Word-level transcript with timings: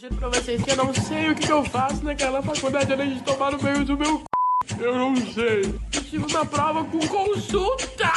Juro 0.00 0.14
pra 0.14 0.28
vocês 0.28 0.62
que 0.62 0.70
eu 0.70 0.76
não 0.76 0.94
sei 0.94 1.28
o 1.28 1.34
que, 1.34 1.50
eu 1.50 1.64
faço 1.64 2.04
naquela 2.04 2.40
faculdade 2.40 2.92
além 2.92 3.14
de 3.14 3.22
tomar 3.24 3.50
no 3.50 3.60
meio 3.60 3.84
do 3.84 3.98
meu 3.98 4.22
c... 4.64 4.84
Eu 4.84 4.94
não 4.94 5.16
sei. 5.16 5.62
Estive 5.92 6.32
na 6.32 6.44
prova 6.44 6.84
com 6.84 7.00
consulta! 7.00 8.08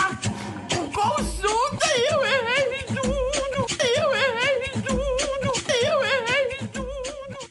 Com 0.70 0.92
consulta 0.92 1.88
e 1.98 2.14
eu 2.14 2.24
errei 2.24 2.84
tudo! 2.84 3.66
Eu 3.98 4.14
errei 4.14 4.70
tudo! 4.74 5.52
Eu 5.84 6.04
errei 6.04 6.68
tudo! 6.72 7.50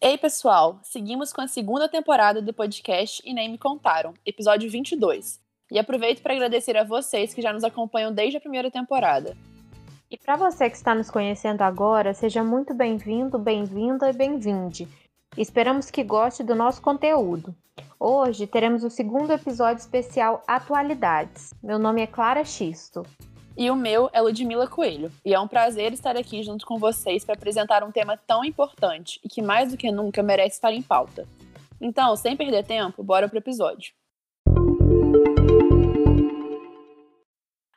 Ei, 0.00 0.16
pessoal! 0.16 0.80
Seguimos 0.82 1.30
com 1.30 1.42
a 1.42 1.46
segunda 1.46 1.90
temporada 1.90 2.40
do 2.40 2.54
podcast 2.54 3.20
E 3.22 3.34
Nem 3.34 3.50
Me 3.50 3.58
Contaram, 3.58 4.14
episódio 4.24 4.70
22. 4.70 5.38
E 5.70 5.78
aproveito 5.78 6.22
para 6.22 6.32
agradecer 6.32 6.78
a 6.78 6.84
vocês 6.84 7.34
que 7.34 7.42
já 7.42 7.52
nos 7.52 7.64
acompanham 7.64 8.14
desde 8.14 8.38
a 8.38 8.40
primeira 8.40 8.70
temporada. 8.70 9.36
E 10.08 10.16
para 10.16 10.36
você 10.36 10.70
que 10.70 10.76
está 10.76 10.94
nos 10.94 11.10
conhecendo 11.10 11.62
agora, 11.62 12.14
seja 12.14 12.44
muito 12.44 12.72
bem-vindo, 12.72 13.40
bem-vinda 13.40 14.08
e 14.08 14.12
bem-vinde. 14.12 14.86
Esperamos 15.36 15.90
que 15.90 16.04
goste 16.04 16.44
do 16.44 16.54
nosso 16.54 16.80
conteúdo. 16.80 17.52
Hoje 17.98 18.46
teremos 18.46 18.84
o 18.84 18.90
segundo 18.90 19.32
episódio 19.32 19.80
especial 19.80 20.44
Atualidades. 20.46 21.52
Meu 21.60 21.76
nome 21.76 22.02
é 22.02 22.06
Clara 22.06 22.44
Xisto. 22.44 23.04
E 23.56 23.68
o 23.68 23.74
meu 23.74 24.08
é 24.12 24.20
Ludmila 24.20 24.68
Coelho. 24.68 25.10
E 25.24 25.34
é 25.34 25.40
um 25.40 25.48
prazer 25.48 25.92
estar 25.92 26.16
aqui 26.16 26.40
junto 26.44 26.64
com 26.64 26.78
vocês 26.78 27.24
para 27.24 27.34
apresentar 27.34 27.82
um 27.82 27.90
tema 27.90 28.16
tão 28.16 28.44
importante 28.44 29.18
e 29.24 29.28
que 29.28 29.42
mais 29.42 29.72
do 29.72 29.76
que 29.76 29.90
nunca 29.90 30.22
merece 30.22 30.54
estar 30.54 30.72
em 30.72 30.82
pauta. 30.82 31.26
Então, 31.80 32.14
sem 32.14 32.36
perder 32.36 32.64
tempo, 32.64 33.02
bora 33.02 33.28
pro 33.28 33.38
episódio. 33.38 33.92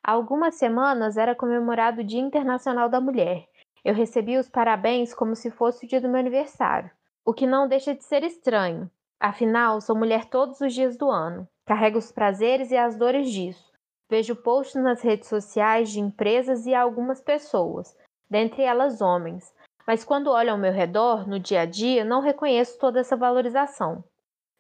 Há 0.10 0.14
algumas 0.14 0.56
semanas 0.56 1.18
era 1.18 1.36
comemorado 1.36 2.02
o 2.02 2.04
Dia 2.04 2.20
Internacional 2.20 2.90
da 2.90 3.00
Mulher. 3.00 3.48
Eu 3.86 3.94
recebi 3.94 4.40
os 4.40 4.50
parabéns 4.50 5.14
como 5.14 5.36
se 5.36 5.52
fosse 5.52 5.86
o 5.86 5.88
dia 5.88 6.02
do 6.02 6.10
meu 6.10 6.20
aniversário, 6.20 6.90
o 7.24 7.32
que 7.32 7.46
não 7.46 7.68
deixa 7.68 7.94
de 7.94 8.04
ser 8.04 8.24
estranho. 8.24 8.90
Afinal, 9.20 9.80
sou 9.80 9.96
mulher 9.96 10.26
todos 10.26 10.62
os 10.62 10.74
dias 10.74 10.98
do 10.98 11.12
ano. 11.12 11.48
Carrego 11.64 12.00
os 12.00 12.12
prazeres 12.12 12.72
e 12.72 12.76
as 12.76 12.98
dores 12.98 13.30
disso. 13.30 13.72
Vejo 14.10 14.36
posts 14.36 14.82
nas 14.82 15.00
redes 15.04 15.30
sociais 15.30 15.92
de 15.92 16.00
empresas 16.00 16.66
e 16.66 16.74
algumas 16.74 17.22
pessoas, 17.22 17.96
dentre 18.28 18.64
elas 18.64 19.02
homens, 19.02 19.54
mas 19.86 20.04
quando 20.04 20.32
olho 20.32 20.54
ao 20.54 20.58
meu 20.58 20.74
redor, 20.74 21.28
no 21.30 21.40
dia 21.40 21.62
a 21.62 21.66
dia, 21.66 22.04
não 22.04 22.20
reconheço 22.20 22.80
toda 22.80 23.00
essa 23.00 23.16
valorização. 23.16 24.04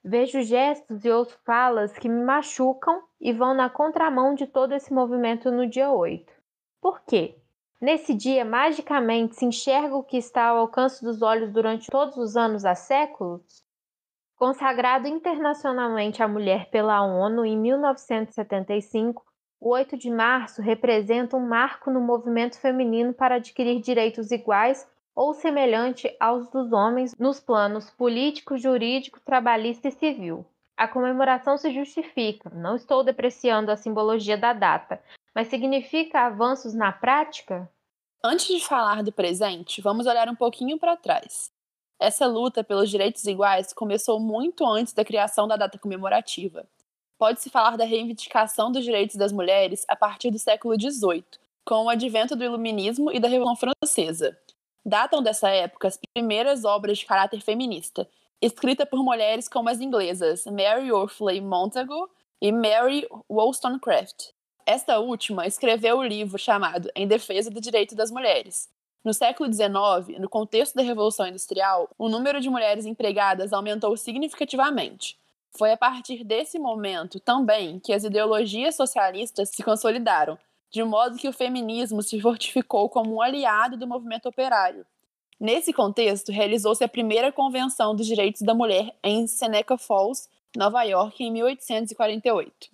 Vejo 0.04 0.42
gestos 0.42 1.04
e 1.04 1.10
ouço 1.10 1.38
falas 1.46 1.92
que 1.98 2.08
me 2.08 2.24
machucam 2.24 3.04
e 3.20 3.34
vão 3.34 3.54
na 3.54 3.70
contramão 3.70 4.34
de 4.34 4.48
todo 4.48 4.74
esse 4.74 4.94
movimento 4.94 5.52
no 5.52 5.68
dia 5.68 5.92
8. 5.92 6.32
Por 6.82 7.02
quê? 7.02 7.36
Nesse 7.82 8.14
dia, 8.14 8.44
magicamente, 8.46 9.36
se 9.36 9.46
enxerga 9.46 9.96
o 9.96 10.04
que 10.04 10.18
está 10.18 10.48
ao 10.48 10.58
alcance 10.58 11.04
dos 11.04 11.22
olhos 11.22 11.52
durante 11.52 11.88
todos 11.90 12.18
os 12.18 12.38
anos 12.38 12.66
há 12.66 12.76
séculos? 12.76 13.64
Consagrado 14.36 15.08
internacionalmente 15.08 16.24
à 16.24 16.28
mulher 16.28 16.70
pela 16.70 17.02
ONU 17.02 17.46
em 17.46 17.58
1975, 17.58 19.26
o 19.60 19.70
8 19.72 19.98
de 19.98 20.10
março 20.10 20.62
representa 20.62 21.36
um 21.36 21.46
marco 21.46 21.92
no 21.92 22.00
movimento 22.00 22.58
feminino 22.58 23.14
para 23.14 23.36
adquirir 23.36 23.82
direitos 23.82 24.32
iguais 24.32 24.88
ou 25.20 25.34
semelhante 25.34 26.16
aos 26.18 26.50
dos 26.50 26.72
homens 26.72 27.14
nos 27.20 27.42
planos 27.42 27.90
político, 27.90 28.58
jurídico, 28.58 29.20
trabalhista 29.20 29.90
e 29.90 29.92
civil. 29.92 30.46
A 30.78 30.88
comemoração 30.88 31.58
se 31.58 31.74
justifica, 31.74 32.50
não 32.52 32.78
estou 32.78 33.04
depreciando 33.04 33.70
a 33.70 33.76
simbologia 33.76 34.38
da 34.38 34.54
data, 34.54 35.04
mas 35.36 35.50
significa 35.50 36.22
avanços 36.22 36.74
na 36.74 36.94
prática? 36.94 37.70
Antes 38.24 38.48
de 38.48 38.66
falar 38.66 39.04
do 39.04 39.12
presente, 39.12 39.82
vamos 39.82 40.08
olhar 40.08 40.30
um 40.30 40.36
pouquinho 40.38 40.80
para 40.80 40.96
trás. 40.96 41.52
Essa 42.00 42.26
luta 42.26 42.64
pelos 42.64 42.90
direitos 42.90 43.26
iguais 43.26 43.74
começou 43.74 44.22
muito 44.22 44.66
antes 44.66 44.94
da 44.94 45.04
criação 45.04 45.50
da 45.50 45.58
data 45.58 45.78
comemorativa. 45.78 46.66
Pode-se 47.18 47.50
falar 47.50 47.76
da 47.76 47.84
reivindicação 47.84 48.72
dos 48.72 48.86
direitos 48.86 49.18
das 49.18 49.34
mulheres 49.34 49.84
a 49.90 49.98
partir 49.98 50.32
do 50.32 50.40
século 50.40 50.80
XVIII, 50.80 51.26
com 51.66 51.84
o 51.84 51.90
advento 51.90 52.38
do 52.38 52.44
Iluminismo 52.46 53.12
e 53.12 53.20
da 53.20 53.28
Revolução 53.28 53.74
Francesa, 53.84 54.40
Datam 54.90 55.22
dessa 55.22 55.50
época 55.50 55.88
as 55.88 56.00
primeiras 56.16 56.66
obras 56.66 56.98
de 56.98 57.06
caráter 57.06 57.42
feminista, 57.42 58.10
escritas 58.42 58.90
por 58.90 59.04
mulheres 59.04 59.48
como 59.48 59.70
as 59.70 59.80
inglesas 59.80 60.46
Mary 60.46 60.92
Wortley 60.92 61.40
Montagu 61.42 62.10
e 62.42 62.52
Mary 62.52 63.08
Wollstonecraft. 63.30 64.30
Esta 64.66 64.98
última 64.98 65.46
escreveu 65.46 66.00
o 66.00 66.04
livro 66.04 66.40
chamado 66.40 66.90
Em 66.96 67.08
Defesa 67.08 67.52
do 67.52 67.62
Direito 67.62 67.94
das 67.94 68.10
Mulheres. 68.10 68.68
No 69.06 69.14
século 69.14 69.54
XIX, 69.54 70.18
no 70.20 70.28
contexto 70.28 70.74
da 70.74 70.82
Revolução 70.82 71.28
Industrial, 71.28 71.88
o 71.96 72.10
número 72.10 72.42
de 72.42 72.50
mulheres 72.50 72.88
empregadas 72.88 73.54
aumentou 73.54 73.96
significativamente. 73.96 75.20
Foi 75.56 75.72
a 75.72 75.78
partir 75.78 76.24
desse 76.24 76.58
momento 76.58 77.20
também 77.20 77.80
que 77.80 77.94
as 77.94 78.04
ideologias 78.04 78.74
socialistas 78.74 79.50
se 79.50 79.62
consolidaram, 79.62 80.36
de 80.72 80.84
modo 80.84 81.18
que 81.18 81.28
o 81.28 81.34
feminismo 81.34 82.02
se 82.02 82.20
fortificou 82.22 82.90
como 82.90 83.16
um 83.16 83.22
aliado 83.22 83.78
do 83.78 83.88
movimento 83.88 84.30
operário. 84.30 84.86
Nesse 85.40 85.72
contexto, 85.72 86.32
realizou-se 86.32 86.84
a 86.84 86.88
primeira 86.88 87.32
Convenção 87.32 87.96
dos 87.96 88.06
Direitos 88.06 88.42
da 88.42 88.54
Mulher 88.54 88.94
em 89.02 89.26
Seneca 89.26 89.78
Falls, 89.78 90.28
Nova 90.56 90.84
York, 90.84 91.24
em 91.24 91.32
1848. 91.32 92.70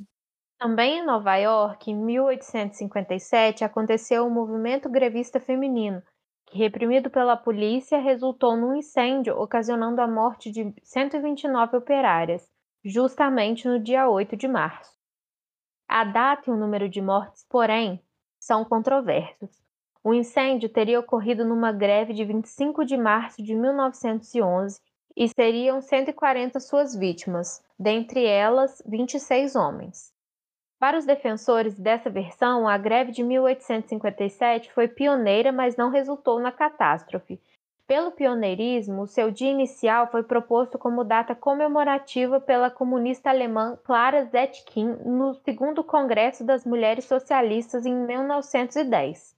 Também 0.57 1.00
em 1.00 1.05
Nova 1.05 1.35
York, 1.35 1.91
em 1.91 1.95
1857, 1.95 3.63
aconteceu 3.63 4.25
o 4.25 4.31
movimento 4.31 4.89
grevista 4.89 5.39
feminino, 5.39 6.01
que, 6.47 6.57
reprimido 6.57 7.09
pela 7.09 7.38
polícia, 7.38 8.00
resultou 8.00 8.57
num 8.57 8.75
incêndio 8.75 9.39
ocasionando 9.39 10.01
a 10.01 10.07
morte 10.07 10.50
de 10.50 10.73
129 10.81 11.78
operárias, 11.78 12.50
justamente 12.84 13.67
no 13.67 13.79
dia 13.79 14.09
8 14.09 14.35
de 14.35 14.47
março. 14.47 14.94
A 15.88 16.03
data 16.03 16.50
e 16.50 16.53
o 16.53 16.57
número 16.57 16.90
de 16.90 17.01
mortes, 17.01 17.46
porém, 17.50 18.01
são 18.40 18.66
controversos. 18.66 19.63
O 20.03 20.13
incêndio 20.13 20.69
teria 20.69 21.00
ocorrido 21.00 21.44
numa 21.44 21.72
greve 21.72 22.13
de 22.13 22.23
25 22.23 22.85
de 22.85 22.96
março 22.96 23.41
de 23.41 23.56
1911 23.56 24.79
e 25.16 25.28
seriam 25.29 25.81
140 25.81 26.59
suas 26.59 26.96
vítimas, 26.96 27.63
dentre 27.79 28.25
elas 28.25 28.81
26 28.85 29.56
homens. 29.56 30.13
Para 30.78 30.97
os 30.97 31.06
defensores 31.06 31.79
dessa 31.79 32.09
versão, 32.09 32.67
a 32.67 32.78
greve 32.78 33.12
de 33.12 33.23
1857 33.23 34.72
foi 34.73 34.88
pioneira, 34.88 35.52
mas 35.52 35.78
não 35.78 35.90
resultou 35.90 36.40
na 36.40 36.52
catástrofe, 36.52 37.40
pelo 37.88 38.12
pioneirismo, 38.12 39.07
seu 39.07 39.29
dia 39.29 39.51
inicial 39.51 40.09
foi 40.12 40.23
proposto 40.23 40.78
como 40.78 41.03
data 41.03 41.35
comemorativa 41.35 42.40
pela 42.40 42.69
comunista 42.69 43.29
alemã 43.29 43.78
Clara 43.84 44.25
Zetkin 44.25 44.97
no 45.06 45.35
segundo 45.35 45.84
Congresso 45.84 46.44
das 46.44 46.66
Mulheres 46.66 47.06
Socialistas 47.06 47.85
em 47.85 47.94
1910. 47.94 49.35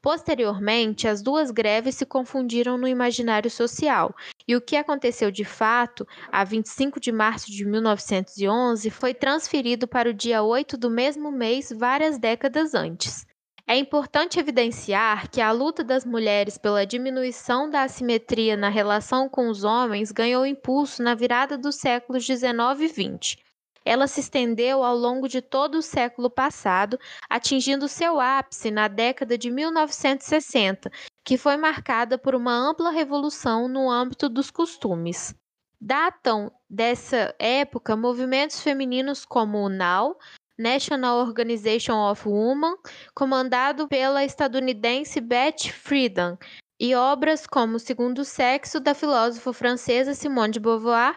Posteriormente, 0.00 1.08
as 1.08 1.20
duas 1.20 1.50
greves 1.50 1.96
se 1.96 2.06
confundiram 2.06 2.78
no 2.78 2.86
imaginário 2.86 3.50
social, 3.50 4.14
e 4.46 4.54
o 4.54 4.60
que 4.60 4.76
aconteceu 4.76 5.28
de 5.28 5.44
fato, 5.44 6.06
a 6.30 6.44
25 6.44 7.00
de 7.00 7.10
março 7.10 7.50
de 7.50 7.64
1911, 7.64 8.90
foi 8.90 9.12
transferido 9.12 9.88
para 9.88 10.10
o 10.10 10.14
dia 10.14 10.40
8 10.40 10.78
do 10.78 10.88
mesmo 10.88 11.32
mês 11.32 11.72
várias 11.76 12.16
décadas 12.16 12.74
antes. 12.74 13.26
É 13.70 13.76
importante 13.76 14.40
evidenciar 14.40 15.30
que 15.30 15.42
a 15.42 15.52
luta 15.52 15.84
das 15.84 16.02
mulheres 16.02 16.56
pela 16.56 16.86
diminuição 16.86 17.68
da 17.68 17.82
assimetria 17.82 18.56
na 18.56 18.70
relação 18.70 19.28
com 19.28 19.50
os 19.50 19.62
homens 19.62 20.10
ganhou 20.10 20.46
impulso 20.46 21.02
na 21.02 21.14
virada 21.14 21.58
dos 21.58 21.76
séculos 21.76 22.24
XIX 22.24 22.48
e 22.80 22.88
XX. 22.88 23.36
Ela 23.84 24.06
se 24.06 24.20
estendeu 24.20 24.82
ao 24.82 24.96
longo 24.96 25.28
de 25.28 25.42
todo 25.42 25.74
o 25.76 25.82
século 25.82 26.30
passado, 26.30 26.98
atingindo 27.28 27.88
seu 27.88 28.18
ápice 28.18 28.70
na 28.70 28.88
década 28.88 29.36
de 29.36 29.50
1960, 29.50 30.90
que 31.22 31.36
foi 31.36 31.58
marcada 31.58 32.16
por 32.16 32.34
uma 32.34 32.54
ampla 32.54 32.90
revolução 32.90 33.68
no 33.68 33.90
âmbito 33.90 34.30
dos 34.30 34.50
costumes. 34.50 35.34
Datam 35.78 36.50
dessa 36.70 37.34
época 37.38 37.94
movimentos 37.94 38.62
femininos 38.62 39.26
como 39.26 39.58
o 39.58 39.68
NOW, 39.68 40.16
National 40.58 41.24
Organization 41.26 41.94
of 42.10 42.28
Women, 42.28 42.74
comandado 43.14 43.86
pela 43.86 44.24
estadunidense 44.24 45.20
Beth 45.20 45.70
Friedan, 45.72 46.36
e 46.80 46.94
obras 46.94 47.46
como 47.46 47.76
O 47.76 47.80
Segundo 47.80 48.24
Sexo, 48.24 48.80
da 48.80 48.94
filósofa 48.94 49.52
francesa 49.52 50.14
Simone 50.14 50.52
de 50.52 50.60
Beauvoir, 50.60 51.16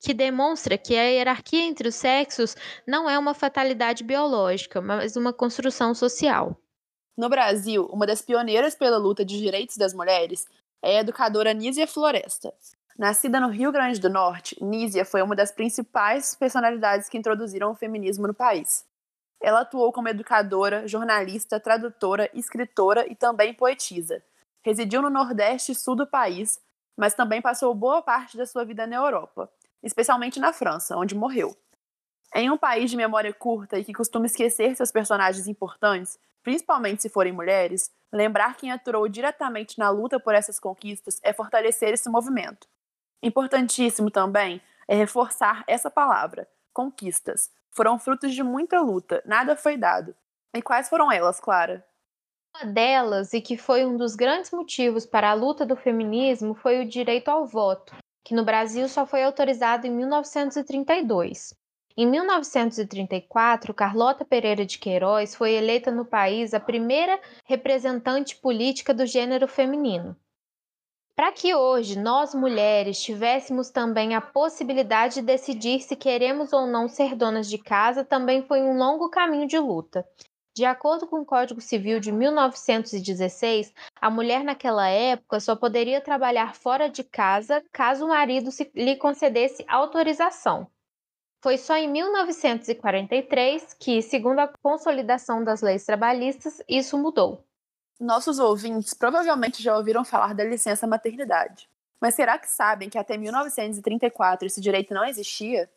que 0.00 0.14
demonstra 0.14 0.78
que 0.78 0.96
a 0.96 1.04
hierarquia 1.04 1.64
entre 1.64 1.88
os 1.88 1.94
sexos 1.94 2.56
não 2.86 3.08
é 3.08 3.18
uma 3.18 3.34
fatalidade 3.34 4.02
biológica, 4.02 4.80
mas 4.80 5.14
uma 5.14 5.32
construção 5.32 5.94
social. 5.94 6.56
No 7.16 7.28
Brasil, 7.28 7.86
uma 7.92 8.06
das 8.06 8.22
pioneiras 8.22 8.74
pela 8.74 8.96
luta 8.96 9.24
de 9.24 9.38
direitos 9.38 9.76
das 9.76 9.92
mulheres 9.92 10.46
é 10.82 10.98
a 10.98 11.00
educadora 11.00 11.52
Nízia 11.52 11.86
Floresta. 11.86 12.52
Nascida 13.00 13.40
no 13.40 13.48
Rio 13.48 13.72
Grande 13.72 13.98
do 13.98 14.10
Norte, 14.10 14.62
Nízia 14.62 15.06
foi 15.06 15.22
uma 15.22 15.34
das 15.34 15.50
principais 15.50 16.34
personalidades 16.34 17.08
que 17.08 17.16
introduziram 17.16 17.70
o 17.70 17.74
feminismo 17.74 18.26
no 18.26 18.34
país. 18.34 18.84
Ela 19.42 19.62
atuou 19.62 19.90
como 19.90 20.10
educadora, 20.10 20.86
jornalista, 20.86 21.58
tradutora, 21.58 22.28
escritora 22.34 23.10
e 23.10 23.14
também 23.14 23.54
poetisa. 23.54 24.22
Residiu 24.62 25.00
no 25.00 25.08
Nordeste 25.08 25.72
e 25.72 25.74
Sul 25.74 25.96
do 25.96 26.06
país, 26.06 26.60
mas 26.94 27.14
também 27.14 27.40
passou 27.40 27.74
boa 27.74 28.02
parte 28.02 28.36
da 28.36 28.44
sua 28.44 28.66
vida 28.66 28.86
na 28.86 28.96
Europa, 28.96 29.50
especialmente 29.82 30.38
na 30.38 30.52
França, 30.52 30.94
onde 30.94 31.14
morreu. 31.14 31.56
Em 32.34 32.50
um 32.50 32.58
país 32.58 32.90
de 32.90 32.98
memória 32.98 33.32
curta 33.32 33.78
e 33.78 33.84
que 33.84 33.94
costuma 33.94 34.26
esquecer 34.26 34.76
seus 34.76 34.92
personagens 34.92 35.48
importantes, 35.48 36.18
principalmente 36.42 37.00
se 37.00 37.08
forem 37.08 37.32
mulheres, 37.32 37.90
lembrar 38.12 38.58
quem 38.58 38.70
atuou 38.70 39.08
diretamente 39.08 39.78
na 39.78 39.88
luta 39.88 40.20
por 40.20 40.34
essas 40.34 40.60
conquistas 40.60 41.18
é 41.22 41.32
fortalecer 41.32 41.94
esse 41.94 42.10
movimento. 42.10 42.68
Importantíssimo 43.22 44.10
também 44.10 44.60
é 44.88 44.94
reforçar 44.94 45.62
essa 45.66 45.90
palavra, 45.90 46.48
conquistas. 46.72 47.50
Foram 47.70 47.98
frutos 47.98 48.34
de 48.34 48.42
muita 48.42 48.80
luta, 48.80 49.22
nada 49.24 49.54
foi 49.54 49.76
dado. 49.76 50.14
E 50.54 50.62
quais 50.62 50.88
foram 50.88 51.12
elas, 51.12 51.38
Clara? 51.38 51.84
Uma 52.56 52.72
delas, 52.72 53.32
e 53.32 53.40
que 53.40 53.56
foi 53.56 53.84
um 53.84 53.96
dos 53.96 54.16
grandes 54.16 54.50
motivos 54.50 55.06
para 55.06 55.30
a 55.30 55.34
luta 55.34 55.64
do 55.64 55.76
feminismo, 55.76 56.54
foi 56.54 56.80
o 56.80 56.88
direito 56.88 57.28
ao 57.28 57.46
voto, 57.46 57.94
que 58.24 58.34
no 58.34 58.44
Brasil 58.44 58.88
só 58.88 59.06
foi 59.06 59.22
autorizado 59.22 59.86
em 59.86 59.90
1932. 59.90 61.54
Em 61.96 62.06
1934, 62.06 63.74
Carlota 63.74 64.24
Pereira 64.24 64.64
de 64.64 64.78
Queiroz 64.78 65.34
foi 65.34 65.52
eleita 65.52 65.90
no 65.90 66.04
país 66.04 66.54
a 66.54 66.60
primeira 66.60 67.20
representante 67.44 68.36
política 68.36 68.94
do 68.94 69.04
gênero 69.04 69.46
feminino. 69.46 70.16
Para 71.20 71.32
que 71.32 71.54
hoje 71.54 71.98
nós 71.98 72.34
mulheres 72.34 72.98
tivéssemos 72.98 73.68
também 73.68 74.14
a 74.14 74.22
possibilidade 74.22 75.16
de 75.16 75.20
decidir 75.20 75.82
se 75.82 75.94
queremos 75.94 76.50
ou 76.50 76.66
não 76.66 76.88
ser 76.88 77.14
donas 77.14 77.46
de 77.46 77.58
casa, 77.58 78.02
também 78.02 78.42
foi 78.42 78.62
um 78.62 78.78
longo 78.78 79.10
caminho 79.10 79.46
de 79.46 79.58
luta. 79.58 80.02
De 80.56 80.64
acordo 80.64 81.06
com 81.06 81.20
o 81.20 81.24
Código 81.26 81.60
Civil 81.60 82.00
de 82.00 82.10
1916, 82.10 83.70
a 84.00 84.08
mulher 84.08 84.42
naquela 84.42 84.88
época 84.88 85.40
só 85.40 85.54
poderia 85.54 86.00
trabalhar 86.00 86.54
fora 86.54 86.88
de 86.88 87.04
casa 87.04 87.62
caso 87.70 88.06
o 88.06 88.08
marido 88.08 88.48
lhe 88.74 88.96
concedesse 88.96 89.62
autorização. 89.68 90.68
Foi 91.42 91.58
só 91.58 91.76
em 91.76 91.86
1943 91.86 93.74
que, 93.74 94.00
segundo 94.00 94.38
a 94.38 94.48
consolidação 94.62 95.44
das 95.44 95.60
leis 95.60 95.84
trabalhistas, 95.84 96.62
isso 96.66 96.96
mudou. 96.96 97.44
Nossos 98.00 98.38
ouvintes 98.38 98.94
provavelmente 98.94 99.62
já 99.62 99.76
ouviram 99.76 100.06
falar 100.06 100.34
da 100.34 100.42
licença 100.42 100.86
maternidade. 100.86 101.68
Mas 102.00 102.14
será 102.14 102.38
que 102.38 102.48
sabem 102.48 102.88
que 102.88 102.96
até 102.96 103.18
1934 103.18 104.46
esse 104.46 104.58
direito 104.58 104.94
não 104.94 105.04
existia? 105.04 105.70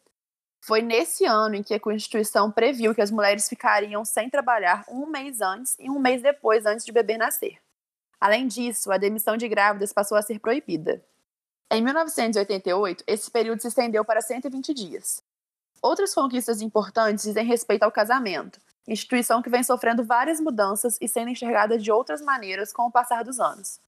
Foi 0.62 0.81
nesse 0.81 1.25
ano 1.25 1.56
em 1.56 1.62
que 1.62 1.74
a 1.74 1.80
Constituição 1.81 2.50
previu 2.50 2.96
que 2.96 3.02
as 3.02 3.12
mulheres 3.12 3.50
ficariam 3.50 4.06
sem 4.06 4.30
trabalhar 4.30 4.86
um 4.88 5.06
mês 5.06 5.42
antes 5.42 5.75
e 5.78 5.90
um 5.90 6.00
mês 6.00 6.22
depois 6.22 6.66
antes 6.66 6.86
de 6.86 6.94
bebê 6.94 7.18
nascer. 7.18 7.58
Além 8.22 8.48
disso, 8.48 8.90
a 8.90 8.98
demissão 8.98 9.36
de 9.36 9.50
grávidas 9.50 9.92
passou 9.92 10.18
a 10.18 10.22
ser 10.22 10.40
proibida. 10.40 11.04
Em 11.70 11.84
1988, 11.84 13.04
esse 13.06 13.30
período 13.30 13.62
se 13.62 13.68
estendeu 13.68 14.06
para 14.06 14.22
120 14.22 14.74
dias. 14.74 15.22
Outras 15.81 16.14
conquistas 16.14 16.62
importantes 16.62 17.25
dizem 17.25 17.46
respeito 17.46 17.84
ao 17.84 17.92
casamento, 17.92 18.62
instituição 18.88 19.42
que 19.42 19.50
vem 19.50 19.64
sofrendo 19.64 20.04
várias 20.04 20.40
mudanças 20.40 20.98
e 21.00 21.08
sendo 21.08 21.30
enxergada 21.30 21.78
de 21.78 21.92
outras 21.92 22.22
maneiras 22.22 22.74
com 22.74 22.84
o 22.84 22.92
passar 22.92 23.24
dos 23.24 23.40
anos. 23.40 23.80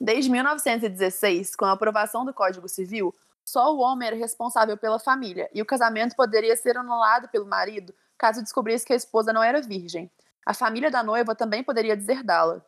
Desde 0.00 0.30
1916, 0.30 1.54
com 1.54 1.64
a 1.64 1.72
aprovação 1.72 2.24
do 2.24 2.32
Código 2.32 2.68
Civil, 2.68 3.14
só 3.44 3.74
o 3.74 3.78
homem 3.78 4.08
era 4.08 4.16
responsável 4.16 4.76
pela 4.76 4.98
família 4.98 5.48
e 5.52 5.60
o 5.60 5.66
casamento 5.66 6.16
poderia 6.16 6.56
ser 6.56 6.76
anulado 6.76 7.28
pelo 7.28 7.46
marido 7.46 7.94
caso 8.16 8.42
descobrisse 8.42 8.84
que 8.84 8.92
a 8.92 8.96
esposa 8.96 9.32
não 9.32 9.42
era 9.42 9.62
virgem. 9.62 10.10
A 10.44 10.52
família 10.52 10.90
da 10.90 11.02
noiva 11.02 11.34
também 11.34 11.64
poderia 11.64 11.96
deserdá-la. 11.96 12.62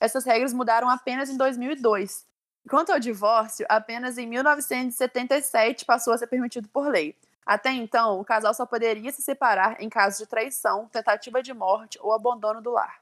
Essas 0.00 0.24
regras 0.24 0.52
mudaram 0.52 0.88
apenas 0.88 1.30
em 1.30 1.36
2002. 1.36 2.26
Quanto 2.68 2.90
ao 2.90 2.98
divórcio, 2.98 3.64
apenas 3.68 4.18
em 4.18 4.26
1977 4.26 5.84
passou 5.84 6.12
a 6.12 6.18
ser 6.18 6.26
permitido 6.26 6.68
por 6.68 6.88
lei. 6.88 7.16
Até 7.46 7.70
então, 7.70 8.18
o 8.18 8.24
casal 8.24 8.52
só 8.52 8.66
poderia 8.66 9.12
se 9.12 9.22
separar 9.22 9.80
em 9.80 9.88
caso 9.88 10.18
de 10.18 10.26
traição, 10.26 10.88
tentativa 10.88 11.40
de 11.40 11.54
morte 11.54 11.96
ou 12.02 12.12
abandono 12.12 12.60
do 12.60 12.72
lar. 12.72 13.00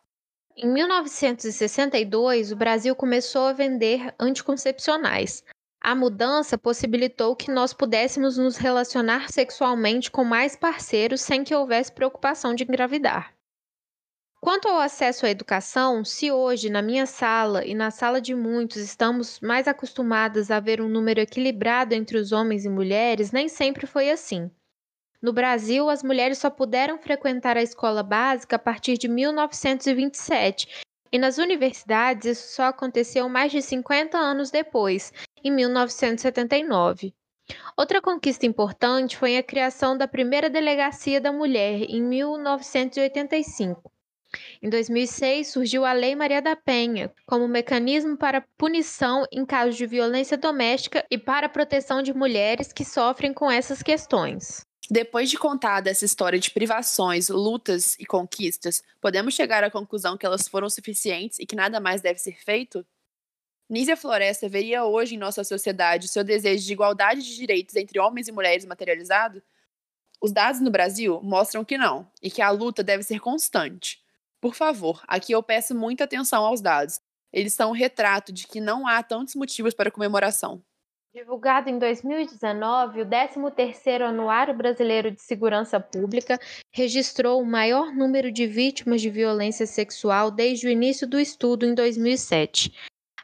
Em 0.54 0.70
1962, 0.70 2.52
o 2.52 2.56
Brasil 2.56 2.94
começou 2.94 3.46
a 3.46 3.52
vender 3.52 4.14
anticoncepcionais. 4.20 5.42
A 5.80 5.94
mudança 5.94 6.56
possibilitou 6.56 7.34
que 7.34 7.50
nós 7.50 7.74
pudéssemos 7.74 8.38
nos 8.38 8.56
relacionar 8.56 9.30
sexualmente 9.30 10.10
com 10.10 10.24
mais 10.24 10.54
parceiros 10.54 11.22
sem 11.22 11.42
que 11.42 11.54
houvesse 11.54 11.90
preocupação 11.90 12.54
de 12.54 12.62
engravidar. 12.64 13.33
Quanto 14.44 14.68
ao 14.68 14.78
acesso 14.78 15.24
à 15.24 15.30
educação, 15.30 16.04
se 16.04 16.30
hoje 16.30 16.68
na 16.68 16.82
minha 16.82 17.06
sala 17.06 17.64
e 17.64 17.74
na 17.74 17.90
sala 17.90 18.20
de 18.20 18.34
muitos 18.34 18.76
estamos 18.76 19.40
mais 19.40 19.66
acostumadas 19.66 20.50
a 20.50 20.60
ver 20.60 20.82
um 20.82 20.88
número 20.88 21.18
equilibrado 21.18 21.94
entre 21.94 22.18
os 22.18 22.30
homens 22.30 22.66
e 22.66 22.68
mulheres, 22.68 23.32
nem 23.32 23.48
sempre 23.48 23.86
foi 23.86 24.10
assim. 24.10 24.50
No 25.22 25.32
Brasil, 25.32 25.88
as 25.88 26.02
mulheres 26.02 26.36
só 26.36 26.50
puderam 26.50 26.98
frequentar 26.98 27.56
a 27.56 27.62
escola 27.62 28.02
básica 28.02 28.56
a 28.56 28.58
partir 28.58 28.98
de 28.98 29.08
1927, 29.08 30.68
e 31.10 31.18
nas 31.18 31.38
universidades 31.38 32.26
isso 32.26 32.54
só 32.54 32.64
aconteceu 32.64 33.26
mais 33.30 33.50
de 33.50 33.62
50 33.62 34.18
anos 34.18 34.50
depois, 34.50 35.10
em 35.42 35.50
1979. 35.50 37.14
Outra 37.78 38.02
conquista 38.02 38.44
importante 38.44 39.16
foi 39.16 39.38
a 39.38 39.42
criação 39.42 39.96
da 39.96 40.06
primeira 40.06 40.50
delegacia 40.50 41.18
da 41.18 41.32
mulher 41.32 41.80
em 41.88 42.02
1985. 42.02 43.93
Em 44.62 44.68
2006, 44.68 45.48
surgiu 45.48 45.84
a 45.84 45.92
Lei 45.92 46.14
Maria 46.14 46.40
da 46.40 46.56
Penha 46.56 47.12
como 47.26 47.48
mecanismo 47.48 48.16
para 48.16 48.44
punição 48.56 49.24
em 49.32 49.44
casos 49.44 49.76
de 49.76 49.86
violência 49.86 50.36
doméstica 50.36 51.04
e 51.10 51.18
para 51.18 51.46
a 51.46 51.48
proteção 51.48 52.02
de 52.02 52.14
mulheres 52.14 52.72
que 52.72 52.84
sofrem 52.84 53.32
com 53.32 53.50
essas 53.50 53.82
questões. 53.82 54.66
Depois 54.90 55.30
de 55.30 55.38
contada 55.38 55.88
essa 55.88 56.04
história 56.04 56.38
de 56.38 56.50
privações, 56.50 57.28
lutas 57.28 57.96
e 57.98 58.04
conquistas, 58.04 58.82
podemos 59.00 59.34
chegar 59.34 59.64
à 59.64 59.70
conclusão 59.70 60.16
que 60.16 60.26
elas 60.26 60.46
foram 60.46 60.68
suficientes 60.68 61.38
e 61.38 61.46
que 61.46 61.56
nada 61.56 61.80
mais 61.80 62.02
deve 62.02 62.18
ser 62.18 62.36
feito? 62.44 62.86
Nízia 63.68 63.96
Floresta 63.96 64.46
veria 64.46 64.84
hoje 64.84 65.14
em 65.14 65.18
nossa 65.18 65.42
sociedade 65.42 66.08
seu 66.08 66.22
desejo 66.22 66.66
de 66.66 66.72
igualdade 66.72 67.22
de 67.22 67.34
direitos 67.34 67.74
entre 67.76 67.98
homens 67.98 68.28
e 68.28 68.32
mulheres 68.32 68.66
materializado? 68.66 69.42
Os 70.20 70.32
dados 70.32 70.60
no 70.60 70.70
Brasil 70.70 71.18
mostram 71.22 71.64
que 71.64 71.78
não, 71.78 72.10
e 72.22 72.30
que 72.30 72.42
a 72.42 72.50
luta 72.50 72.82
deve 72.82 73.02
ser 73.02 73.20
constante. 73.20 74.03
Por 74.44 74.54
favor, 74.54 75.02
aqui 75.08 75.32
eu 75.32 75.42
peço 75.42 75.74
muita 75.74 76.04
atenção 76.04 76.44
aos 76.44 76.60
dados. 76.60 77.00
Eles 77.32 77.54
são 77.54 77.70
um 77.70 77.72
retrato 77.72 78.30
de 78.30 78.46
que 78.46 78.60
não 78.60 78.86
há 78.86 79.02
tantos 79.02 79.34
motivos 79.34 79.72
para 79.72 79.90
comemoração. 79.90 80.62
Divulgado 81.14 81.70
em 81.70 81.78
2019, 81.78 83.00
o 83.00 83.06
13º 83.06 84.02
Anuário 84.02 84.52
Brasileiro 84.54 85.10
de 85.10 85.22
Segurança 85.22 85.80
Pública 85.80 86.38
registrou 86.70 87.40
o 87.40 87.46
maior 87.46 87.90
número 87.94 88.30
de 88.30 88.46
vítimas 88.46 89.00
de 89.00 89.08
violência 89.08 89.64
sexual 89.64 90.30
desde 90.30 90.66
o 90.66 90.70
início 90.70 91.08
do 91.08 91.18
estudo 91.18 91.64
em 91.64 91.74
2007. 91.74 92.70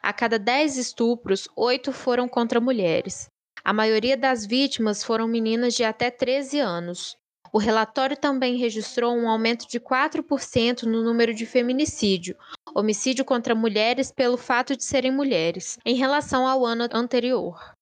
A 0.01 0.11
cada 0.11 0.39
10 0.39 0.75
estupros, 0.75 1.47
8 1.55 1.93
foram 1.93 2.27
contra 2.27 2.59
mulheres. 2.59 3.27
A 3.63 3.71
maioria 3.71 4.17
das 4.17 4.43
vítimas 4.43 5.03
foram 5.03 5.27
meninas 5.27 5.75
de 5.75 5.83
até 5.83 6.09
13 6.09 6.57
anos. 6.57 7.15
O 7.53 7.57
relatório 7.57 8.15
também 8.15 8.55
registrou 8.55 9.13
um 9.13 9.29
aumento 9.29 9.67
de 9.67 9.77
4% 9.77 10.83
no 10.83 11.03
número 11.03 11.33
de 11.33 11.45
feminicídio, 11.45 12.37
homicídio 12.73 13.25
contra 13.25 13.53
mulheres 13.53 14.09
pelo 14.09 14.37
fato 14.37 14.77
de 14.77 14.85
serem 14.85 15.11
mulheres, 15.11 15.77
em 15.85 15.95
relação 15.95 16.47
ao 16.47 16.65
ano 16.65 16.87
anterior. 16.93 17.75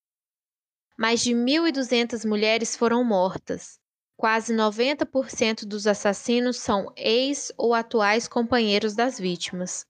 Mais 0.97 1.21
de 1.21 1.35
1.200 1.35 2.27
mulheres 2.27 2.75
foram 2.75 3.03
mortas. 3.03 3.79
Quase 4.17 4.53
90% 4.53 5.65
dos 5.65 5.85
assassinos 5.85 6.57
são 6.57 6.91
ex 6.97 7.53
ou 7.55 7.73
atuais 7.73 8.27
companheiros 8.27 8.95
das 8.95 9.19
vítimas. 9.19 9.85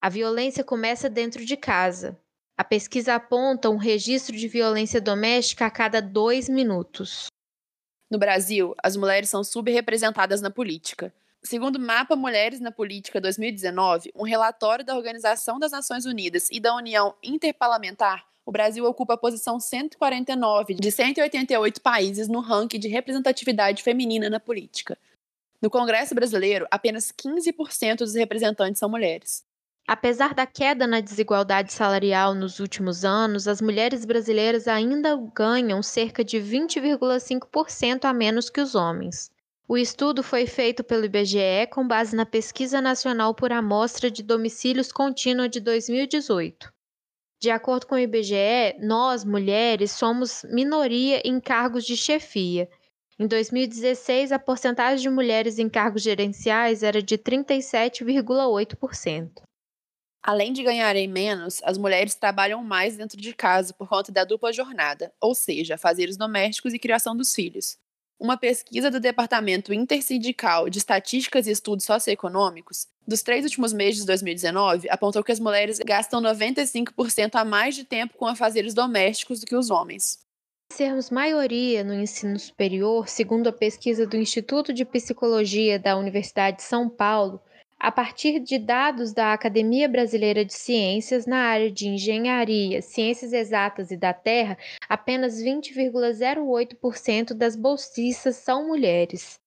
A 0.00 0.08
violência 0.08 0.64
começa 0.64 1.08
dentro 1.08 1.44
de 1.44 1.56
casa. 1.56 2.18
A 2.58 2.64
pesquisa 2.64 3.14
aponta 3.14 3.70
um 3.70 3.76
registro 3.76 4.36
de 4.36 4.48
violência 4.48 5.00
doméstica 5.00 5.64
a 5.64 5.70
cada 5.70 6.02
dois 6.02 6.48
minutos. 6.48 7.28
No 8.12 8.18
Brasil, 8.18 8.74
as 8.82 8.94
mulheres 8.94 9.30
são 9.30 9.42
subrepresentadas 9.42 10.42
na 10.42 10.50
política. 10.50 11.10
Segundo 11.42 11.76
o 11.76 11.80
Mapa 11.80 12.14
Mulheres 12.14 12.60
na 12.60 12.70
Política 12.70 13.18
2019, 13.18 14.12
um 14.14 14.22
relatório 14.22 14.84
da 14.84 14.94
Organização 14.94 15.58
das 15.58 15.72
Nações 15.72 16.04
Unidas 16.04 16.50
e 16.52 16.60
da 16.60 16.76
União 16.76 17.14
Interparlamentar, 17.22 18.26
o 18.44 18.52
Brasil 18.52 18.84
ocupa 18.84 19.14
a 19.14 19.16
posição 19.16 19.58
149 19.58 20.74
de 20.74 20.92
188 20.92 21.80
países 21.80 22.28
no 22.28 22.40
ranking 22.40 22.78
de 22.78 22.86
representatividade 22.86 23.82
feminina 23.82 24.28
na 24.28 24.38
política. 24.38 24.98
No 25.62 25.70
Congresso 25.70 26.14
Brasileiro, 26.14 26.66
apenas 26.70 27.10
15% 27.12 28.00
dos 28.00 28.14
representantes 28.14 28.78
são 28.78 28.90
mulheres. 28.90 29.42
Apesar 29.92 30.32
da 30.32 30.46
queda 30.46 30.86
na 30.86 31.00
desigualdade 31.00 31.70
salarial 31.70 32.34
nos 32.34 32.60
últimos 32.60 33.04
anos, 33.04 33.46
as 33.46 33.60
mulheres 33.60 34.06
brasileiras 34.06 34.66
ainda 34.66 35.14
ganham 35.34 35.82
cerca 35.82 36.24
de 36.24 36.38
20,5% 36.38 38.06
a 38.06 38.12
menos 38.14 38.48
que 38.48 38.62
os 38.62 38.74
homens. 38.74 39.30
O 39.68 39.76
estudo 39.76 40.22
foi 40.22 40.46
feito 40.46 40.82
pelo 40.82 41.04
IBGE 41.04 41.66
com 41.70 41.86
base 41.86 42.16
na 42.16 42.24
Pesquisa 42.24 42.80
Nacional 42.80 43.34
por 43.34 43.52
Amostra 43.52 44.10
de 44.10 44.22
Domicílios 44.22 44.90
Contínua 44.90 45.46
de 45.46 45.60
2018. 45.60 46.72
De 47.38 47.50
acordo 47.50 47.86
com 47.86 47.94
o 47.94 47.98
IBGE, 47.98 48.78
nós, 48.80 49.26
mulheres, 49.26 49.90
somos 49.90 50.42
minoria 50.44 51.20
em 51.22 51.38
cargos 51.38 51.84
de 51.84 51.98
chefia. 51.98 52.66
Em 53.18 53.26
2016, 53.26 54.32
a 54.32 54.38
porcentagem 54.38 55.02
de 55.02 55.10
mulheres 55.10 55.58
em 55.58 55.68
cargos 55.68 56.00
gerenciais 56.00 56.82
era 56.82 57.02
de 57.02 57.18
37,8%. 57.18 59.42
Além 60.22 60.52
de 60.52 60.62
ganharem 60.62 61.08
menos, 61.08 61.60
as 61.64 61.76
mulheres 61.76 62.14
trabalham 62.14 62.62
mais 62.62 62.96
dentro 62.96 63.20
de 63.20 63.34
casa 63.34 63.74
por 63.74 63.88
conta 63.88 64.12
da 64.12 64.24
dupla 64.24 64.52
jornada, 64.52 65.12
ou 65.20 65.34
seja, 65.34 65.76
fazeres 65.76 66.16
domésticos 66.16 66.72
e 66.72 66.78
criação 66.78 67.16
dos 67.16 67.34
filhos. 67.34 67.76
Uma 68.20 68.36
pesquisa 68.36 68.88
do 68.88 69.00
Departamento 69.00 69.74
Intersindical 69.74 70.70
de 70.70 70.78
Estatísticas 70.78 71.48
e 71.48 71.50
Estudos 71.50 71.84
Socioeconômicos 71.84 72.86
dos 73.06 73.20
três 73.20 73.44
últimos 73.44 73.72
meses 73.72 74.00
de 74.00 74.06
2019 74.06 74.88
apontou 74.88 75.24
que 75.24 75.32
as 75.32 75.40
mulheres 75.40 75.80
gastam 75.80 76.22
95% 76.22 77.34
a 77.34 77.44
mais 77.44 77.74
de 77.74 77.82
tempo 77.82 78.16
com 78.16 78.26
afazeres 78.26 78.74
domésticos 78.74 79.40
do 79.40 79.46
que 79.46 79.56
os 79.56 79.70
homens. 79.70 80.20
Sermos 80.72 81.10
maioria 81.10 81.82
no 81.82 81.92
ensino 81.92 82.38
superior, 82.38 83.08
segundo 83.08 83.48
a 83.48 83.52
pesquisa 83.52 84.06
do 84.06 84.16
Instituto 84.16 84.72
de 84.72 84.84
Psicologia 84.84 85.78
da 85.78 85.96
Universidade 85.96 86.58
de 86.58 86.62
São 86.62 86.88
Paulo, 86.88 87.42
a 87.82 87.90
partir 87.90 88.38
de 88.38 88.60
dados 88.60 89.12
da 89.12 89.32
Academia 89.32 89.88
Brasileira 89.88 90.44
de 90.44 90.54
Ciências 90.54 91.26
na 91.26 91.38
área 91.38 91.68
de 91.68 91.88
Engenharia, 91.88 92.80
Ciências 92.80 93.32
Exatas 93.32 93.90
e 93.90 93.96
da 93.96 94.14
Terra, 94.14 94.56
apenas 94.88 95.42
20,08% 95.42 97.34
das 97.34 97.56
bolsistas 97.56 98.36
são 98.36 98.68
mulheres. 98.68 99.40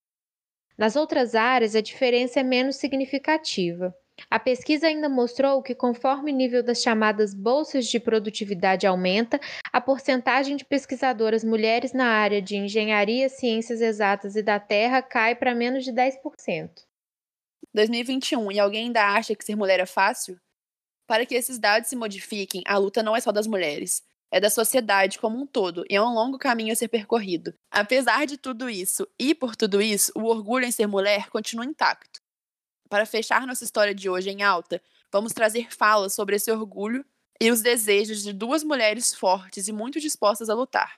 Nas 0.77 0.97
outras 0.97 1.33
áreas, 1.33 1.77
a 1.77 1.81
diferença 1.81 2.41
é 2.41 2.43
menos 2.43 2.75
significativa. 2.75 3.95
A 4.29 4.37
pesquisa 4.37 4.87
ainda 4.87 5.07
mostrou 5.07 5.63
que, 5.63 5.73
conforme 5.73 6.33
o 6.33 6.35
nível 6.35 6.61
das 6.61 6.81
chamadas 6.81 7.33
bolsas 7.33 7.87
de 7.87 8.01
produtividade 8.01 8.85
aumenta, 8.85 9.39
a 9.71 9.79
porcentagem 9.79 10.57
de 10.57 10.65
pesquisadoras 10.65 11.45
mulheres 11.45 11.93
na 11.93 12.07
área 12.07 12.41
de 12.41 12.57
engenharia, 12.57 13.29
ciências 13.29 13.79
exatas 13.79 14.35
e 14.35 14.43
da 14.43 14.59
terra 14.59 15.01
cai 15.01 15.35
para 15.35 15.55
menos 15.55 15.85
de 15.85 15.93
10%. 15.93 16.84
2021 17.75 18.53
e 18.53 18.59
alguém 18.59 18.85
ainda 18.85 19.03
acha 19.03 19.35
que 19.35 19.43
ser 19.43 19.55
mulher 19.55 19.81
é 19.81 19.85
fácil? 19.85 20.39
Para 21.05 21.25
que 21.25 21.35
esses 21.35 21.59
dados 21.59 21.89
se 21.89 21.95
modifiquem, 21.95 22.63
a 22.65 22.77
luta 22.77 23.03
não 23.03 23.13
é 23.13 23.19
só 23.19 23.33
das 23.33 23.45
mulheres, 23.45 24.01
é 24.31 24.39
da 24.39 24.49
sociedade 24.49 25.19
como 25.19 25.37
um 25.37 25.45
todo 25.45 25.83
e 25.89 25.95
é 25.95 26.01
um 26.01 26.13
longo 26.13 26.37
caminho 26.37 26.71
a 26.71 26.75
ser 26.75 26.87
percorrido. 26.87 27.53
Apesar 27.69 28.25
de 28.25 28.37
tudo 28.37 28.69
isso 28.69 29.05
e 29.19 29.35
por 29.35 29.57
tudo 29.57 29.81
isso, 29.81 30.13
o 30.15 30.23
orgulho 30.23 30.65
em 30.65 30.71
ser 30.71 30.87
mulher 30.87 31.29
continua 31.29 31.65
intacto. 31.65 32.21
Para 32.89 33.05
fechar 33.05 33.45
nossa 33.45 33.65
história 33.65 33.93
de 33.93 34.09
hoje 34.09 34.29
em 34.29 34.41
alta, 34.41 34.81
vamos 35.11 35.33
trazer 35.33 35.75
falas 35.75 36.13
sobre 36.13 36.37
esse 36.37 36.49
orgulho 36.49 37.05
e 37.41 37.51
os 37.51 37.61
desejos 37.61 38.23
de 38.23 38.31
duas 38.31 38.63
mulheres 38.63 39.13
fortes 39.13 39.67
e 39.67 39.73
muito 39.73 39.99
dispostas 39.99 40.49
a 40.49 40.53
lutar. 40.53 40.97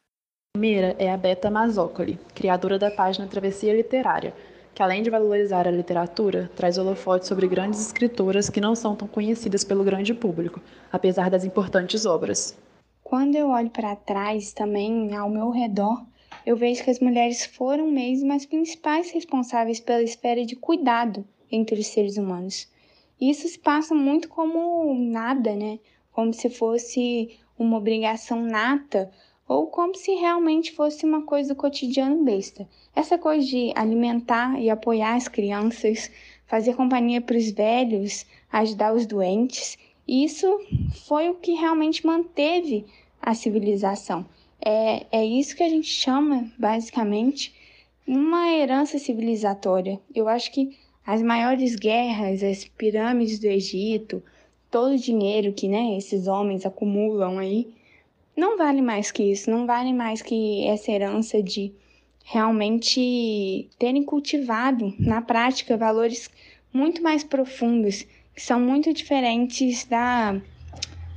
Primeira 0.53 0.95
é 0.99 1.11
a 1.11 1.17
Beta 1.17 1.49
Mazzocoli, 1.49 2.19
criadora 2.35 2.77
da 2.77 2.91
página 2.91 3.27
Travessia 3.27 3.73
Literária, 3.73 4.35
que 4.77 4.83
além 4.83 5.01
de 5.01 5.09
valorizar 5.09 5.67
a 5.67 5.71
literatura, 5.71 6.51
traz 6.55 6.77
holofotes 6.77 7.27
sobre 7.27 7.47
grandes 7.47 7.81
escritoras 7.81 8.47
que 8.47 8.61
não 8.61 8.75
são 8.75 8.95
tão 8.95 9.07
conhecidas 9.07 9.63
pelo 9.63 9.83
grande 9.83 10.13
público, 10.13 10.61
apesar 10.91 11.31
das 11.31 11.43
importantes 11.43 12.05
obras. 12.05 12.55
Quando 13.03 13.35
eu 13.35 13.49
olho 13.49 13.71
para 13.71 13.95
trás, 13.95 14.53
também 14.53 15.15
ao 15.15 15.31
meu 15.31 15.49
redor, 15.49 16.05
eu 16.45 16.55
vejo 16.55 16.83
que 16.83 16.91
as 16.91 16.99
mulheres 16.99 17.43
foram 17.43 17.89
mesmo 17.89 18.31
as 18.31 18.45
principais 18.45 19.09
responsáveis 19.09 19.79
pela 19.79 20.03
esfera 20.03 20.45
de 20.45 20.55
cuidado 20.55 21.25
entre 21.51 21.79
os 21.79 21.87
seres 21.87 22.15
humanos. 22.15 22.71
Isso 23.19 23.47
se 23.47 23.57
passa 23.57 23.95
muito 23.95 24.29
como 24.29 24.93
nada, 24.93 25.55
né? 25.55 25.79
Como 26.11 26.31
se 26.31 26.51
fosse 26.51 27.35
uma 27.57 27.77
obrigação 27.77 28.43
nata 28.43 29.09
ou 29.47 29.67
como 29.67 29.95
se 29.95 30.11
realmente 30.15 30.71
fosse 30.73 31.05
uma 31.05 31.21
coisa 31.21 31.53
do 31.53 31.57
cotidiano 31.57 32.23
besta. 32.23 32.67
Essa 32.95 33.17
coisa 33.17 33.45
de 33.45 33.71
alimentar 33.75 34.59
e 34.59 34.69
apoiar 34.69 35.15
as 35.15 35.27
crianças, 35.27 36.11
fazer 36.45 36.75
companhia 36.75 37.21
para 37.21 37.37
os 37.37 37.51
velhos, 37.51 38.25
ajudar 38.51 38.93
os 38.93 39.05
doentes, 39.05 39.77
isso 40.07 40.47
foi 41.05 41.29
o 41.29 41.35
que 41.35 41.53
realmente 41.53 42.05
manteve 42.05 42.85
a 43.21 43.33
civilização. 43.33 44.25
É, 44.63 45.05
é 45.11 45.25
isso 45.25 45.55
que 45.55 45.63
a 45.63 45.69
gente 45.69 45.87
chama, 45.87 46.51
basicamente, 46.57 47.53
uma 48.07 48.49
herança 48.51 48.97
civilizatória. 48.97 49.99
Eu 50.15 50.27
acho 50.27 50.51
que 50.51 50.77
as 51.05 51.21
maiores 51.21 51.75
guerras, 51.75 52.43
as 52.43 52.65
pirâmides 52.65 53.39
do 53.39 53.47
Egito, 53.47 54.23
todo 54.69 54.93
o 54.93 54.97
dinheiro 54.97 55.53
que 55.53 55.67
né, 55.67 55.97
esses 55.97 56.27
homens 56.27 56.65
acumulam 56.65 57.37
aí, 57.37 57.73
não 58.37 58.55
vale 58.55 58.81
mais 58.81 59.11
que 59.11 59.23
isso, 59.23 59.49
não 59.49 59.65
vale 59.65 59.91
mais 59.91 60.21
que 60.21 60.67
essa 60.67 60.91
herança 60.91 61.41
de 61.41 61.73
realmente 62.23 63.67
terem 63.79 64.03
cultivado 64.03 64.93
na 64.99 65.21
prática 65.21 65.75
valores 65.75 66.29
muito 66.71 67.01
mais 67.01 67.23
profundos, 67.23 68.05
que 68.35 68.41
são 68.41 68.59
muito 68.59 68.93
diferentes 68.93 69.85
da, 69.85 70.39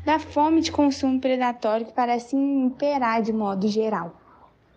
da 0.05 0.19
fome 0.19 0.63
de 0.63 0.73
consumo 0.73 1.21
predatório 1.21 1.85
que 1.85 1.93
parece 1.93 2.35
imperar 2.35 3.21
de 3.23 3.33
modo 3.33 3.69
geral. 3.69 4.19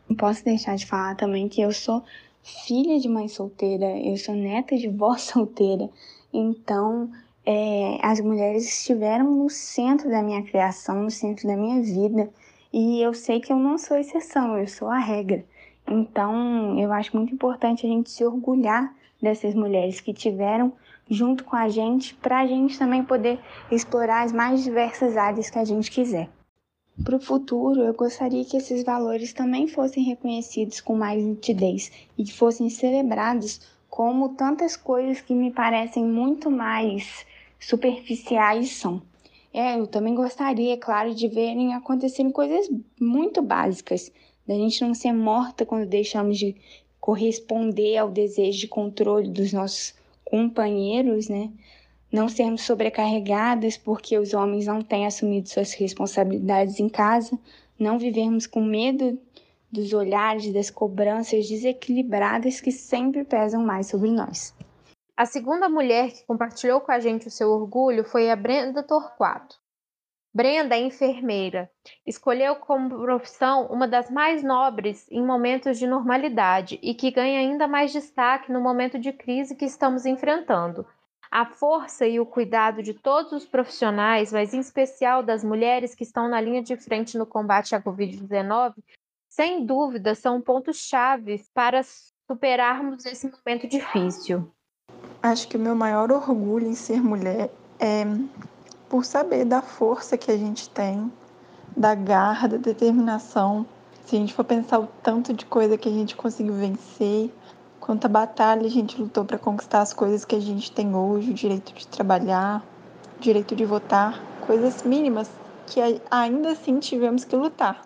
Não 0.10 0.18
posso 0.18 0.44
deixar 0.44 0.76
de 0.76 0.86
falar 0.86 1.16
também 1.16 1.48
que 1.48 1.62
eu 1.62 1.72
sou 1.72 2.04
filha 2.44 3.00
de 3.00 3.08
mãe 3.08 3.30
solteira, 3.30 3.98
eu 4.00 4.18
sou 4.18 4.36
neta 4.36 4.76
de 4.76 4.90
vó 4.90 5.16
solteira, 5.18 5.90
então 6.34 7.10
é, 7.46 8.00
as 8.02 8.20
mulheres 8.22 8.66
estiveram 8.66 9.32
no 9.32 9.50
centro 9.50 10.10
da 10.10 10.24
minha 10.24 10.42
criação, 10.44 11.04
no 11.04 11.12
centro 11.12 11.48
da 11.48 11.58
minha 11.58 11.82
vida, 11.82 12.30
e 12.72 13.02
eu 13.02 13.14
sei 13.14 13.40
que 13.40 13.52
eu 13.52 13.58
não 13.58 13.78
sou 13.78 13.98
exceção, 13.98 14.58
eu 14.58 14.68
sou 14.68 14.88
a 14.88 14.98
regra. 14.98 15.46
Então, 15.88 16.80
eu 16.80 16.92
acho 16.94 17.16
muito 17.16 17.34
importante 17.34 17.86
a 17.86 17.90
gente 17.90 18.10
se 18.10 18.24
orgulhar 18.24 18.96
dessas 19.22 19.54
mulheres 19.54 20.00
que 20.00 20.14
tiveram 20.14 20.74
junto 21.10 21.44
com 21.44 21.56
a 21.56 21.68
gente, 21.68 22.16
para 22.16 22.40
a 22.40 22.48
gente 22.48 22.80
também 22.80 23.04
poder 23.04 23.40
explorar 23.70 24.24
as 24.24 24.32
mais 24.32 24.64
diversas 24.64 25.18
áreas 25.18 25.50
que 25.50 25.60
a 25.60 25.66
gente 25.66 25.92
quiser. 25.92 26.30
Para 27.04 27.18
o 27.18 27.20
futuro, 27.20 27.82
eu 27.82 27.94
gostaria 27.94 28.46
que 28.46 28.56
esses 28.56 28.84
valores 28.84 29.34
também 29.34 29.68
fossem 29.68 30.04
reconhecidos 30.04 30.80
com 30.80 30.96
mais 30.96 31.24
nitidez 31.24 31.92
e 32.18 32.24
que 32.24 32.32
fossem 32.32 32.70
celebrados 32.70 33.60
como 33.90 34.30
tantas 34.30 34.78
coisas 34.78 35.20
que 35.20 35.34
me 35.34 35.52
parecem 35.52 36.06
muito 36.06 36.50
mais 36.50 37.26
superficiais 37.68 38.72
são. 38.72 39.02
É, 39.54 39.78
eu 39.78 39.86
também 39.86 40.16
gostaria, 40.16 40.78
claro, 40.78 41.14
de 41.14 41.28
verem 41.28 41.74
acontecerem 41.74 42.32
coisas 42.32 42.70
muito 43.00 43.42
básicas, 43.42 44.12
da 44.48 44.56
gente 44.56 44.82
não 44.82 44.94
ser 44.94 45.14
morta 45.14 45.66
quando 45.66 45.88
deixamos 45.88 46.38
de 46.38 46.56
corresponder 47.00 47.98
ao 47.98 48.10
desejo 48.10 48.60
de 48.60 48.68
controle 48.68 49.30
dos 49.30 49.54
nossos 49.54 49.94
companheiros, 50.26 51.30
né? 51.30 51.52
Não 52.12 52.28
sermos 52.30 52.62
sobrecarregadas 52.64 53.78
porque 53.78 54.18
os 54.18 54.34
homens 54.34 54.68
não 54.68 54.82
têm 54.82 55.06
assumido 55.06 55.50
suas 55.50 55.74
responsabilidades 55.74 56.80
em 56.80 56.90
casa, 56.90 57.38
não 57.78 57.98
vivermos 57.98 58.48
com 58.48 58.62
medo 58.62 59.18
dos 59.72 59.94
olhares, 59.94 60.54
das 60.54 60.70
cobranças 60.70 61.48
desequilibradas 61.48 62.62
que 62.62 62.72
sempre 62.72 63.24
pesam 63.24 63.64
mais 63.64 63.88
sobre 63.88 64.12
nós. 64.12 64.54
A 65.16 65.28
segunda 65.28 65.70
mulher 65.70 66.12
que 66.12 66.26
compartilhou 66.26 66.82
com 66.82 66.92
a 66.92 67.00
gente 67.00 67.28
o 67.28 67.32
seu 67.32 67.52
orgulho 67.52 68.04
foi 68.04 68.32
a 68.32 68.36
Brenda 68.36 68.82
Torquato. 68.82 69.62
Brenda 70.34 70.76
é 70.76 70.80
enfermeira. 70.80 71.70
Escolheu 72.04 72.56
como 72.56 72.90
profissão 72.90 73.68
uma 73.68 73.88
das 73.88 74.10
mais 74.10 74.42
nobres 74.42 75.06
em 75.12 75.24
momentos 75.24 75.78
de 75.78 75.86
normalidade 75.86 76.80
e 76.82 76.96
que 76.96 77.12
ganha 77.12 77.40
ainda 77.40 77.68
mais 77.68 77.94
destaque 77.94 78.52
no 78.52 78.60
momento 78.60 78.98
de 78.98 79.14
crise 79.14 79.56
que 79.56 79.66
estamos 79.66 80.08
enfrentando. 80.08 80.84
A 81.30 81.46
força 81.46 82.08
e 82.08 82.20
o 82.20 82.26
cuidado 82.26 82.82
de 82.82 82.96
todos 82.96 83.34
os 83.34 83.46
profissionais, 83.46 84.34
mas 84.34 84.52
em 84.52 84.60
especial 84.60 85.22
das 85.22 85.44
mulheres 85.44 85.94
que 85.94 86.04
estão 86.04 86.28
na 86.28 86.42
linha 86.42 86.64
de 86.64 86.76
frente 86.76 87.20
no 87.20 87.28
combate 87.28 87.76
à 87.76 87.82
Covid-19, 87.82 88.74
sem 89.30 89.64
dúvida 89.64 90.16
são 90.16 90.42
pontos-chave 90.42 91.40
para 91.54 91.82
superarmos 92.28 93.06
esse 93.06 93.32
momento 93.32 93.68
difícil. 93.68 94.52
Acho 95.24 95.48
que 95.48 95.56
o 95.56 95.60
meu 95.60 95.74
maior 95.74 96.12
orgulho 96.12 96.68
em 96.68 96.76
ser 96.76 97.02
mulher 97.02 97.50
é 97.80 98.06
por 98.90 99.06
saber 99.06 99.46
da 99.46 99.62
força 99.62 100.18
que 100.18 100.30
a 100.30 100.36
gente 100.38 100.70
tem, 100.70 101.10
da 101.78 101.96
garra, 101.96 102.50
da 102.50 102.58
determinação. 102.58 103.66
Se 104.06 104.18
a 104.18 104.20
gente 104.20 104.34
for 104.34 104.44
pensar 104.44 104.80
o 104.80 104.88
tanto 105.02 105.34
de 105.34 105.46
coisa 105.46 105.78
que 105.78 105.88
a 105.88 105.92
gente 105.94 106.14
conseguiu 106.14 106.56
vencer, 106.56 107.34
quanta 107.80 108.10
batalha 108.10 108.68
a 108.68 108.70
gente 108.70 109.02
lutou 109.02 109.24
para 109.24 109.40
conquistar 109.40 109.80
as 109.80 109.94
coisas 109.94 110.26
que 110.26 110.36
a 110.36 110.42
gente 110.42 110.70
tem 110.70 110.94
hoje, 110.94 111.32
o 111.32 111.34
direito 111.34 111.74
de 111.74 111.88
trabalhar, 111.88 112.62
o 113.18 113.22
direito 113.22 113.56
de 113.56 113.64
votar, 113.64 114.22
coisas 114.42 114.84
mínimas 114.84 115.32
que 115.68 115.80
ainda 116.12 116.52
assim 116.52 116.80
tivemos 116.80 117.24
que 117.24 117.38
lutar. 117.38 117.82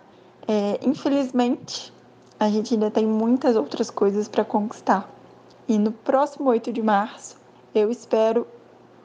É, 0.47 0.79
infelizmente, 0.81 1.93
a 2.39 2.49
gente 2.49 2.73
ainda 2.73 2.89
tem 2.89 3.05
muitas 3.05 3.55
outras 3.55 3.91
coisas 3.91 4.27
para 4.27 4.43
conquistar. 4.43 5.07
E 5.69 5.77
no 5.77 5.91
próximo 5.91 6.49
8 6.49 6.71
de 6.71 6.81
março, 6.81 7.35
eu 7.75 7.91
espero 7.91 8.47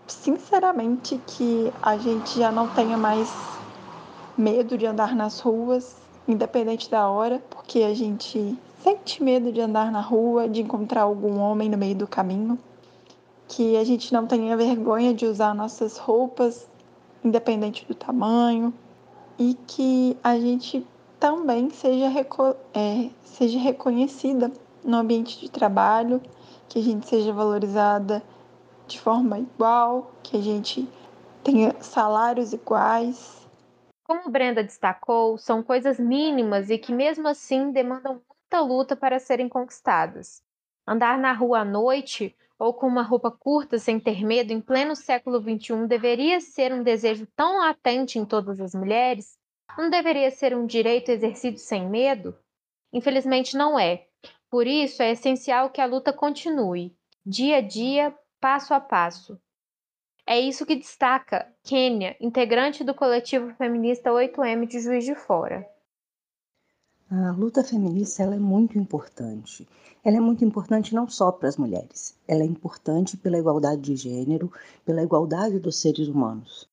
sinceramente 0.06 1.20
que 1.26 1.72
a 1.82 1.96
gente 1.96 2.38
já 2.38 2.52
não 2.52 2.68
tenha 2.68 2.96
mais 2.96 3.28
medo 4.38 4.78
de 4.78 4.86
andar 4.86 5.12
nas 5.16 5.40
ruas, 5.40 5.96
independente 6.28 6.88
da 6.88 7.08
hora, 7.08 7.42
porque 7.50 7.82
a 7.82 7.92
gente 7.92 8.56
sente 8.80 9.20
medo 9.20 9.50
de 9.50 9.60
andar 9.60 9.90
na 9.90 10.00
rua, 10.00 10.48
de 10.48 10.62
encontrar 10.62 11.02
algum 11.02 11.40
homem 11.40 11.68
no 11.68 11.76
meio 11.76 11.96
do 11.96 12.06
caminho, 12.06 12.56
que 13.48 13.76
a 13.76 13.82
gente 13.82 14.12
não 14.12 14.24
tenha 14.24 14.56
vergonha 14.56 15.12
de 15.12 15.26
usar 15.26 15.56
nossas 15.56 15.98
roupas, 15.98 16.68
independente 17.24 17.84
do 17.86 17.94
tamanho, 17.94 18.72
e 19.36 19.54
que 19.66 20.16
a 20.22 20.38
gente 20.38 20.86
também 21.18 21.70
seja, 21.70 22.06
é, 22.72 23.10
seja 23.24 23.58
reconhecida 23.58 24.52
no 24.84 24.96
ambiente 24.96 25.40
de 25.40 25.50
trabalho, 25.50 26.20
que 26.68 26.78
a 26.78 26.82
gente 26.82 27.06
seja 27.06 27.32
valorizada 27.32 28.22
de 28.86 29.00
forma 29.00 29.38
igual, 29.38 30.12
que 30.22 30.36
a 30.36 30.40
gente 30.40 30.88
tenha 31.42 31.74
salários 31.80 32.52
iguais. 32.52 33.48
Como 34.04 34.30
Brenda 34.30 34.62
destacou, 34.62 35.38
são 35.38 35.62
coisas 35.62 35.98
mínimas 35.98 36.70
e 36.70 36.78
que, 36.78 36.92
mesmo 36.92 37.28
assim, 37.28 37.70
demandam 37.70 38.20
muita 38.28 38.60
luta 38.60 38.96
para 38.96 39.18
serem 39.18 39.48
conquistadas. 39.48 40.42
Andar 40.86 41.18
na 41.18 41.32
rua 41.32 41.60
à 41.60 41.64
noite 41.64 42.36
ou 42.58 42.74
com 42.74 42.86
uma 42.86 43.02
roupa 43.02 43.30
curta 43.30 43.78
sem 43.78 43.98
ter 43.98 44.24
medo 44.24 44.52
em 44.52 44.60
pleno 44.60 44.94
século 44.94 45.40
XXI 45.40 45.86
deveria 45.86 46.40
ser 46.40 46.72
um 46.72 46.82
desejo 46.82 47.26
tão 47.34 47.58
latente 47.58 48.18
em 48.18 48.24
todas 48.24 48.60
as 48.60 48.74
mulheres? 48.74 49.38
Não 49.76 49.88
deveria 49.88 50.30
ser 50.30 50.54
um 50.54 50.66
direito 50.66 51.10
exercido 51.10 51.58
sem 51.58 51.88
medo? 51.88 52.36
Infelizmente 52.92 53.56
não 53.56 53.78
é. 53.78 54.06
Por 54.52 54.66
isso 54.66 55.02
é 55.02 55.12
essencial 55.12 55.70
que 55.70 55.80
a 55.80 55.86
luta 55.86 56.12
continue, 56.12 56.94
dia 57.24 57.56
a 57.56 57.60
dia, 57.62 58.14
passo 58.38 58.74
a 58.74 58.80
passo. 58.80 59.40
É 60.26 60.38
isso 60.38 60.66
que 60.66 60.76
destaca 60.76 61.50
Kênia, 61.64 62.14
integrante 62.20 62.84
do 62.84 62.94
coletivo 62.94 63.54
feminista 63.54 64.10
8M 64.10 64.66
de 64.66 64.78
Juiz 64.78 65.06
de 65.06 65.14
Fora. 65.14 65.66
A 67.10 67.30
luta 67.30 67.64
feminista 67.64 68.24
ela 68.24 68.34
é 68.34 68.38
muito 68.38 68.78
importante. 68.78 69.66
Ela 70.04 70.18
é 70.18 70.20
muito 70.20 70.44
importante 70.44 70.94
não 70.94 71.08
só 71.08 71.32
para 71.32 71.48
as 71.48 71.56
mulheres, 71.56 72.14
ela 72.28 72.42
é 72.42 72.46
importante 72.46 73.16
pela 73.16 73.38
igualdade 73.38 73.80
de 73.80 73.96
gênero, 73.96 74.52
pela 74.84 75.02
igualdade 75.02 75.60
dos 75.60 75.80
seres 75.80 76.08
humanos. 76.08 76.68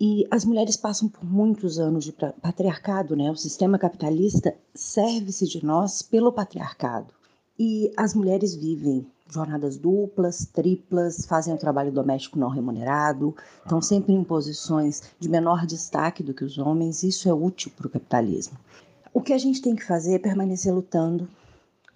E 0.00 0.26
as 0.30 0.44
mulheres 0.44 0.76
passam 0.76 1.08
por 1.08 1.24
muitos 1.24 1.78
anos 1.78 2.04
de 2.04 2.12
patriarcado, 2.12 3.14
né? 3.14 3.30
O 3.30 3.36
sistema 3.36 3.78
capitalista 3.78 4.54
serve-se 4.74 5.46
de 5.46 5.64
nós 5.64 6.02
pelo 6.02 6.32
patriarcado. 6.32 7.14
E 7.58 7.92
as 7.96 8.14
mulheres 8.14 8.54
vivem 8.54 9.06
jornadas 9.30 9.76
duplas, 9.76 10.44
triplas, 10.52 11.24
fazem 11.26 11.54
o 11.54 11.58
trabalho 11.58 11.92
doméstico 11.92 12.38
não 12.38 12.48
remunerado, 12.48 13.34
estão 13.62 13.80
sempre 13.80 14.12
em 14.12 14.22
posições 14.22 15.02
de 15.18 15.28
menor 15.28 15.64
destaque 15.66 16.22
do 16.22 16.34
que 16.34 16.44
os 16.44 16.58
homens. 16.58 17.02
Isso 17.02 17.28
é 17.28 17.32
útil 17.32 17.72
para 17.76 17.86
o 17.86 17.90
capitalismo. 17.90 18.58
O 19.12 19.20
que 19.20 19.32
a 19.32 19.38
gente 19.38 19.62
tem 19.62 19.76
que 19.76 19.84
fazer 19.84 20.14
é 20.14 20.18
permanecer 20.18 20.74
lutando, 20.74 21.28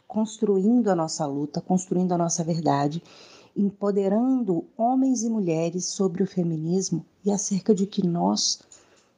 construindo 0.06 0.88
a 0.88 0.94
nossa 0.94 1.26
luta, 1.26 1.60
construindo 1.60 2.12
a 2.12 2.18
nossa 2.18 2.44
verdade, 2.44 3.02
empoderando 3.58 4.64
homens 4.76 5.24
e 5.24 5.28
mulheres 5.28 5.86
sobre 5.86 6.22
o 6.22 6.26
feminismo 6.26 7.04
e 7.24 7.32
acerca 7.32 7.74
de 7.74 7.86
que 7.86 8.06
nós 8.06 8.60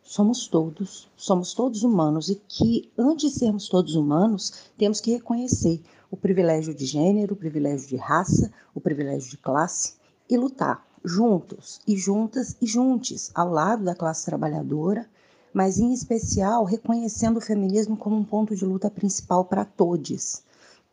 somos 0.02 0.48
todos, 0.48 1.08
somos 1.14 1.52
todos 1.52 1.82
humanos 1.82 2.30
e 2.30 2.40
que 2.48 2.90
antes 2.96 3.32
de 3.32 3.38
sermos 3.38 3.68
todos 3.68 3.94
humanos, 3.94 4.70
temos 4.78 4.98
que 4.98 5.12
reconhecer 5.12 5.82
o 6.10 6.16
privilégio 6.16 6.74
de 6.74 6.86
gênero, 6.86 7.34
o 7.34 7.36
privilégio 7.36 7.86
de 7.86 7.96
raça, 7.96 8.50
o 8.74 8.80
privilégio 8.80 9.30
de 9.30 9.36
classe 9.36 9.94
e 10.28 10.38
lutar 10.38 10.86
juntos 11.04 11.78
e 11.86 11.94
juntas 11.96 12.56
e 12.62 12.66
juntos 12.66 13.30
ao 13.34 13.50
lado 13.50 13.84
da 13.84 13.94
classe 13.94 14.24
trabalhadora, 14.24 15.06
mas 15.52 15.78
em 15.78 15.92
especial 15.92 16.64
reconhecendo 16.64 17.36
o 17.36 17.42
feminismo 17.42 17.94
como 17.94 18.16
um 18.16 18.24
ponto 18.24 18.56
de 18.56 18.64
luta 18.64 18.90
principal 18.90 19.44
para 19.44 19.66
todos. 19.66 20.42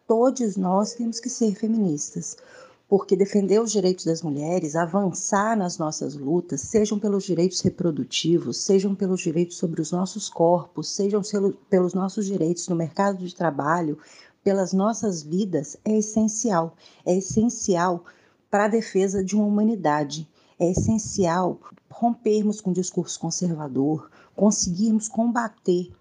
Todos 0.06 0.58
nós 0.58 0.94
temos 0.94 1.20
que 1.20 1.30
ser 1.30 1.56
feministas, 1.56 2.38
porque 2.88 3.18
defender 3.18 3.62
os 3.62 3.72
direitos 3.72 4.06
das 4.06 4.22
mulheres, 4.22 4.76
avançar 4.76 5.58
nas 5.58 5.78
nossas 5.78 6.16
lutas, 6.16 6.62
sejam 6.62 6.98
pelos 6.98 7.26
direitos 7.26 7.60
reprodutivos, 7.60 8.58
sejam 8.58 8.96
pelos 8.96 9.22
direitos 9.22 9.58
sobre 9.58 9.82
os 9.82 9.92
nossos 9.92 10.30
corpos, 10.30 10.90
sejam 10.90 11.22
pelos 11.70 11.94
nossos 11.94 12.26
direitos 12.26 12.68
no 12.70 12.76
mercado 12.76 13.18
de 13.18 13.36
trabalho, 13.36 13.98
pelas 14.42 14.72
nossas 14.72 15.22
vidas 15.22 15.76
é 15.84 15.98
essencial. 15.98 16.76
É 17.06 17.18
essencial 17.18 18.06
para 18.50 18.66
a 18.66 18.70
defesa 18.70 19.22
de 19.22 19.36
uma 19.36 19.46
humanidade. 19.46 20.26
É 20.58 20.72
essencial 20.72 21.60
rompermos 21.90 22.62
com 22.62 22.72
o 22.72 22.74
discurso 22.74 23.20
conservador, 23.20 24.10
conseguirmos 24.34 25.10
combater 25.10 25.92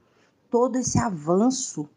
todo 0.49 0.77
esse 0.77 0.99
avanço 0.99 1.89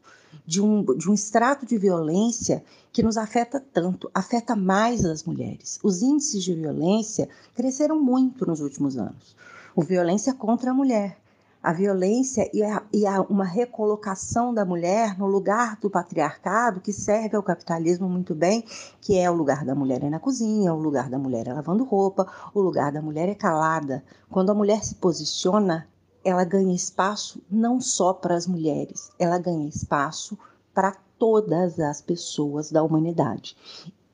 de 0.45 0.60
um, 0.60 0.84
de 0.95 1.08
um 1.10 1.13
extrato 1.13 1.65
de 1.65 1.78
violência 1.78 2.63
que 2.91 3.04
nos 3.04 3.17
afeta 3.17 3.60
tanto, 3.60 4.10
afeta 4.13 4.56
mais 4.56 5.06
as 5.06 5.23
mulheres. 5.23 5.80
Os 5.84 6.02
índices 6.02 6.43
de 6.43 6.54
violência 6.54 7.30
cresceram 7.56 7.99
muito 7.99 8.45
nos 8.45 8.62
últimos 8.62 8.97
anos. 8.97 9.36
O 9.75 9.84
violência 9.84 10.34
contra 10.34 10.71
a 10.71 10.73
mulher, 10.73 11.17
a 11.62 11.73
violência 11.73 12.49
e, 12.54 12.63
a, 12.63 12.82
e 12.91 13.06
a 13.06 13.21
uma 13.21 13.43
recolocação 13.45 14.54
da 14.54 14.65
mulher 14.65 15.17
no 15.17 15.28
lugar 15.28 15.78
do 15.80 15.89
patriarcado 15.89 16.80
que 16.80 16.93
serve 16.93 17.36
ao 17.36 17.43
capitalismo 17.43 18.08
muito 18.08 18.34
bem, 18.34 18.63
que 19.02 19.17
é 19.17 19.30
o 19.30 19.36
lugar 19.36 19.65
da 19.65 19.75
mulher 19.75 20.04
é 20.04 20.10
na 20.10 20.19
cozinha, 20.19 20.73
o 20.73 20.80
lugar 20.80 21.10
da 21.10 21.19
mulher 21.19 21.47
é 21.47 21.54
lavando 21.54 21.84
roupa, 21.84 22.28
o 22.54 22.62
lugar 22.62 22.91
da 22.91 23.02
mulher 23.02 23.28
é 23.30 23.36
calada. 23.36 24.04
Quando 24.30 24.52
a 24.52 24.56
mulher 24.56 24.84
se 24.84 24.95
posiciona, 24.95 25.88
ela 26.23 26.43
ganha 26.43 26.73
espaço 26.73 27.41
não 27.49 27.80
só 27.80 28.13
para 28.13 28.36
as 28.36 28.47
mulheres, 28.47 29.12
ela 29.19 29.38
ganha 29.38 29.67
espaço 29.67 30.38
para 30.73 30.95
todas 31.19 31.79
as 31.79 32.01
pessoas 32.01 32.71
da 32.71 32.82
humanidade. 32.82 33.55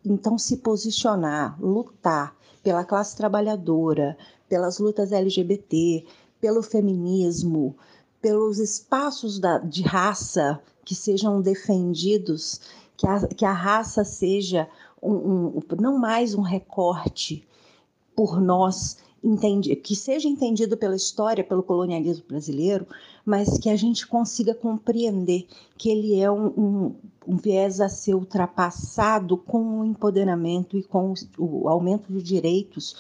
Então, 0.04 0.38
se 0.38 0.58
posicionar, 0.58 1.58
lutar 1.62 2.36
pela 2.62 2.84
classe 2.84 3.16
trabalhadora, 3.16 4.18
pelas 4.50 4.80
lutas 4.80 5.12
LGBT, 5.12 6.06
pelo 6.42 6.62
feminismo, 6.62 7.76
pelos 8.22 8.60
espaços 8.60 9.40
da, 9.40 9.60
de 9.60 9.84
raça 9.84 10.60
que 10.84 10.96
sejam 10.96 11.42
defendidos, 11.42 12.60
que 12.98 13.08
a, 13.08 13.28
que 13.28 13.46
a 13.46 13.54
raça 13.54 14.04
seja 14.04 14.68
um, 15.02 15.14
um, 15.14 15.62
não 15.80 15.98
mais 15.98 16.34
um 16.34 16.42
recorte 16.42 17.48
por 18.16 18.40
nós, 18.42 18.98
entendi, 19.24 19.76
que 19.76 19.96
seja 19.96 20.28
entendido 20.28 20.78
pela 20.78 20.96
história, 20.96 21.44
pelo 21.44 21.64
colonialismo 21.64 22.26
brasileiro, 22.28 22.88
mas 23.26 23.58
que 23.58 23.70
a 23.70 23.76
gente 23.76 24.06
consiga 24.06 24.54
compreender 24.54 25.48
que 25.78 25.90
ele 25.90 26.20
é 26.20 26.30
um, 26.30 26.48
um, 26.48 26.96
um 27.28 27.38
viés 27.38 27.82
a 27.82 27.90
ser 27.90 28.14
ultrapassado 28.14 29.38
com 29.38 29.80
o 29.80 29.86
empoderamento 29.86 30.78
e 30.78 30.84
com 30.84 31.14
o, 31.38 31.64
o 31.64 31.70
aumento 31.70 32.14
de 32.14 32.22
direitos 32.22 32.96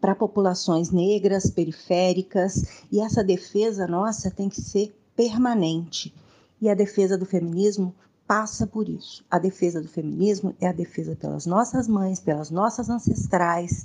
para 0.00 0.14
populações 0.14 0.90
negras, 0.90 1.50
periféricas, 1.50 2.84
e 2.90 3.00
essa 3.00 3.22
defesa 3.22 3.86
nossa 3.86 4.30
tem 4.30 4.48
que 4.48 4.60
ser 4.60 4.96
permanente. 5.16 6.14
E 6.60 6.68
a 6.68 6.74
defesa 6.74 7.16
do 7.16 7.26
feminismo 7.26 7.94
passa 8.26 8.66
por 8.66 8.88
isso. 8.88 9.24
A 9.30 9.38
defesa 9.38 9.80
do 9.80 9.88
feminismo 9.88 10.54
é 10.60 10.68
a 10.68 10.72
defesa 10.72 11.16
pelas 11.16 11.46
nossas 11.46 11.88
mães, 11.88 12.20
pelas 12.20 12.50
nossas 12.50 12.90
ancestrais, 12.90 13.84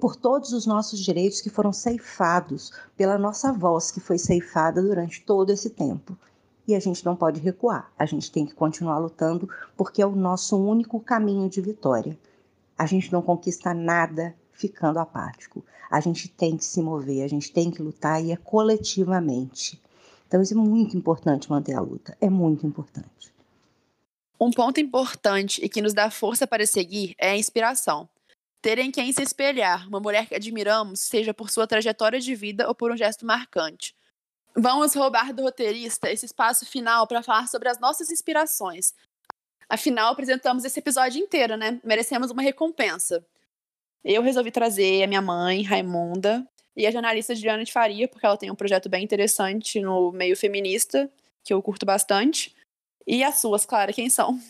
por 0.00 0.14
todos 0.14 0.52
os 0.52 0.66
nossos 0.66 1.00
direitos 1.00 1.40
que 1.40 1.50
foram 1.50 1.72
ceifados, 1.72 2.72
pela 2.96 3.18
nossa 3.18 3.52
voz 3.52 3.90
que 3.90 4.00
foi 4.00 4.18
ceifada 4.18 4.80
durante 4.80 5.22
todo 5.22 5.50
esse 5.50 5.70
tempo. 5.70 6.16
E 6.66 6.74
a 6.74 6.80
gente 6.80 7.04
não 7.04 7.16
pode 7.16 7.40
recuar, 7.40 7.92
a 7.98 8.06
gente 8.06 8.30
tem 8.30 8.46
que 8.46 8.54
continuar 8.54 8.98
lutando 8.98 9.48
porque 9.76 10.00
é 10.00 10.06
o 10.06 10.14
nosso 10.14 10.56
único 10.56 11.00
caminho 11.00 11.48
de 11.48 11.60
vitória. 11.60 12.16
A 12.78 12.86
gente 12.86 13.12
não 13.12 13.20
conquista 13.20 13.74
nada 13.74 14.34
ficando 14.52 14.98
apático. 14.98 15.64
A 15.90 16.00
gente 16.00 16.28
tem 16.28 16.56
que 16.56 16.64
se 16.64 16.80
mover, 16.80 17.22
a 17.22 17.28
gente 17.28 17.52
tem 17.52 17.70
que 17.70 17.82
lutar 17.82 18.24
e 18.24 18.32
é 18.32 18.36
coletivamente. 18.36 19.80
Então, 20.26 20.40
isso 20.40 20.54
é 20.54 20.56
muito 20.56 20.96
importante 20.96 21.50
manter 21.50 21.74
a 21.74 21.80
luta, 21.80 22.16
é 22.20 22.30
muito 22.30 22.66
importante. 22.66 23.32
Um 24.40 24.50
ponto 24.50 24.80
importante 24.80 25.64
e 25.64 25.68
que 25.68 25.80
nos 25.80 25.94
dá 25.94 26.10
força 26.10 26.46
para 26.46 26.66
seguir 26.66 27.14
é 27.18 27.30
a 27.30 27.36
inspiração. 27.36 28.08
Ter 28.64 28.78
em 28.78 28.90
quem 28.90 29.12
se 29.12 29.20
espelhar, 29.20 29.86
uma 29.86 30.00
mulher 30.00 30.26
que 30.26 30.34
admiramos, 30.34 31.00
seja 31.00 31.34
por 31.34 31.50
sua 31.50 31.66
trajetória 31.66 32.18
de 32.18 32.34
vida 32.34 32.66
ou 32.66 32.74
por 32.74 32.90
um 32.90 32.96
gesto 32.96 33.26
marcante. 33.26 33.94
Vamos 34.56 34.94
roubar 34.94 35.34
do 35.34 35.42
roteirista 35.42 36.10
esse 36.10 36.24
espaço 36.24 36.64
final 36.64 37.06
para 37.06 37.22
falar 37.22 37.46
sobre 37.46 37.68
as 37.68 37.78
nossas 37.78 38.10
inspirações. 38.10 38.94
Afinal, 39.68 40.10
apresentamos 40.10 40.64
esse 40.64 40.78
episódio 40.78 41.20
inteiro, 41.20 41.58
né? 41.58 41.78
Merecemos 41.84 42.30
uma 42.30 42.40
recompensa. 42.40 43.22
Eu 44.02 44.22
resolvi 44.22 44.50
trazer 44.50 45.02
a 45.02 45.06
minha 45.06 45.20
mãe, 45.20 45.62
Raimunda, 45.62 46.42
e 46.74 46.86
a 46.86 46.90
jornalista 46.90 47.34
Juliana 47.34 47.64
de 47.64 47.72
Faria, 47.72 48.08
porque 48.08 48.24
ela 48.24 48.38
tem 48.38 48.50
um 48.50 48.56
projeto 48.56 48.88
bem 48.88 49.04
interessante 49.04 49.78
no 49.78 50.10
meio 50.10 50.38
feminista, 50.38 51.12
que 51.44 51.52
eu 51.52 51.60
curto 51.60 51.84
bastante. 51.84 52.56
E 53.06 53.22
as 53.22 53.42
suas, 53.42 53.66
Clara, 53.66 53.92
quem 53.92 54.08
são? 54.08 54.40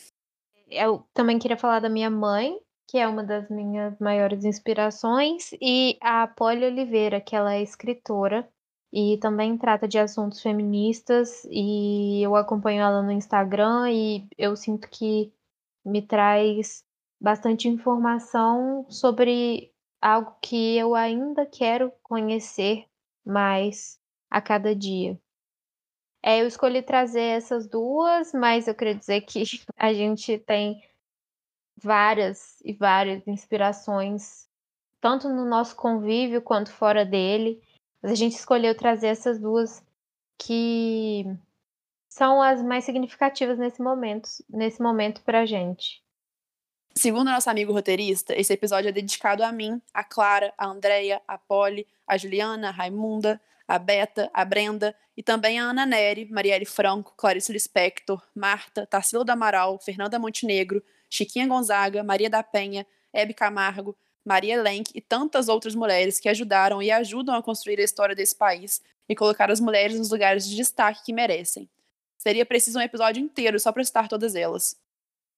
Eu 0.70 1.04
também 1.12 1.36
queria 1.36 1.56
falar 1.56 1.80
da 1.80 1.88
minha 1.88 2.08
mãe, 2.08 2.56
que 2.86 2.98
é 2.98 3.08
uma 3.08 3.24
das 3.24 3.48
minhas 3.48 3.98
maiores 3.98 4.44
inspirações, 4.44 5.50
e 5.60 5.98
a 6.00 6.26
Polly 6.26 6.66
Oliveira, 6.66 7.20
que 7.20 7.34
ela 7.34 7.54
é 7.54 7.62
escritora 7.62 8.48
e 8.92 9.18
também 9.18 9.58
trata 9.58 9.88
de 9.88 9.98
assuntos 9.98 10.40
feministas 10.40 11.44
e 11.50 12.22
eu 12.22 12.36
acompanho 12.36 12.80
ela 12.80 13.02
no 13.02 13.10
Instagram 13.10 13.90
e 13.90 14.24
eu 14.38 14.54
sinto 14.54 14.88
que 14.88 15.32
me 15.84 16.00
traz 16.00 16.84
bastante 17.20 17.68
informação 17.68 18.86
sobre 18.88 19.72
algo 20.00 20.36
que 20.40 20.76
eu 20.76 20.94
ainda 20.94 21.44
quero 21.44 21.92
conhecer 22.02 22.84
mais 23.24 23.98
a 24.30 24.40
cada 24.40 24.76
dia. 24.76 25.18
É, 26.22 26.40
eu 26.40 26.46
escolhi 26.46 26.80
trazer 26.80 27.20
essas 27.20 27.68
duas, 27.68 28.32
mas 28.32 28.68
eu 28.68 28.74
queria 28.74 28.94
dizer 28.94 29.22
que 29.22 29.42
a 29.76 29.92
gente 29.92 30.38
tem 30.38 30.80
várias 31.76 32.60
e 32.64 32.72
várias 32.72 33.26
inspirações, 33.26 34.48
tanto 35.00 35.28
no 35.28 35.44
nosso 35.44 35.76
convívio 35.76 36.42
quanto 36.42 36.72
fora 36.72 37.04
dele. 37.04 37.62
Mas 38.02 38.12
a 38.12 38.14
gente 38.14 38.34
escolheu 38.34 38.74
trazer 38.76 39.08
essas 39.08 39.38
duas 39.38 39.82
que 40.38 41.24
são 42.08 42.40
as 42.40 42.62
mais 42.62 42.84
significativas 42.84 43.58
nesse 43.58 43.82
momento, 43.82 44.28
nesse 44.48 44.80
momento 44.82 45.22
pra 45.22 45.46
gente. 45.46 46.02
Segundo 46.96 47.30
nosso 47.30 47.50
amigo 47.50 47.72
roteirista, 47.72 48.38
esse 48.38 48.52
episódio 48.52 48.88
é 48.88 48.92
dedicado 48.92 49.42
a 49.42 49.50
mim, 49.50 49.82
a 49.92 50.04
Clara, 50.04 50.54
a 50.56 50.66
Andrea, 50.66 51.20
a 51.26 51.36
Polly, 51.36 51.86
a 52.06 52.16
Juliana, 52.16 52.68
a 52.68 52.70
Raimunda, 52.70 53.40
a 53.66 53.78
Beta, 53.80 54.30
a 54.32 54.44
Brenda 54.44 54.94
e 55.16 55.22
também 55.22 55.58
a 55.58 55.64
Ana 55.64 55.84
Neri, 55.84 56.26
Marielle 56.30 56.64
Franco, 56.64 57.14
Clarice 57.16 57.52
Lispector, 57.52 58.22
Marta, 58.32 58.86
Tarsila 58.86 59.24
do 59.24 59.32
Amaral, 59.32 59.80
Fernanda 59.80 60.18
Montenegro, 60.20 60.82
Chiquinha 61.14 61.46
Gonzaga, 61.46 62.02
Maria 62.02 62.28
da 62.28 62.42
Penha, 62.42 62.84
Hebe 63.12 63.32
Camargo, 63.32 63.96
Maria 64.24 64.60
Lenk 64.60 64.90
e 64.92 65.00
tantas 65.00 65.48
outras 65.48 65.72
mulheres 65.72 66.18
que 66.18 66.28
ajudaram 66.28 66.82
e 66.82 66.90
ajudam 66.90 67.36
a 67.36 67.42
construir 67.42 67.78
a 67.78 67.84
história 67.84 68.16
desse 68.16 68.34
país 68.34 68.82
e 69.08 69.14
colocar 69.14 69.48
as 69.48 69.60
mulheres 69.60 69.96
nos 69.96 70.10
lugares 70.10 70.48
de 70.48 70.56
destaque 70.56 71.04
que 71.04 71.12
merecem. 71.12 71.70
Seria 72.18 72.44
preciso 72.44 72.80
um 72.80 72.82
episódio 72.82 73.22
inteiro 73.22 73.60
só 73.60 73.70
para 73.70 73.84
citar 73.84 74.08
todas 74.08 74.34
elas. 74.34 74.76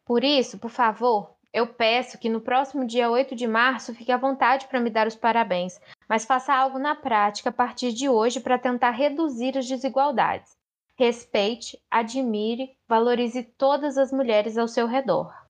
Por 0.03 0.25
isso, 0.25 0.57
por 0.57 0.71
favor, 0.71 1.35
eu 1.53 1.67
peço 1.67 2.17
que 2.17 2.31
no 2.31 2.41
próximo 2.41 2.87
dia 2.87 3.11
8 3.11 3.35
de 3.35 3.47
março 3.47 3.95
fique 3.95 4.13
à 4.13 4.17
vontade 4.17 4.67
para 4.69 4.81
me 4.81 4.89
dar 4.89 5.07
os 5.07 5.17
parabéns, 5.17 5.79
mas 6.09 6.25
faça 6.25 6.55
algo 6.55 6.79
na 6.79 6.95
prática 6.95 7.51
a 7.51 7.53
partir 7.53 7.93
de 7.93 8.09
hoje 8.09 8.41
para 8.41 8.59
tentar 8.59 8.93
reduzir 8.93 9.59
as 9.59 9.67
desigualdades. 9.67 10.57
Respeite, 10.99 11.79
admire, 11.91 12.75
valorize 12.89 13.43
todas 13.43 13.99
as 13.99 14.11
mulheres 14.11 14.57
ao 14.57 14.69
seu 14.69 14.87
redor. 14.87 15.46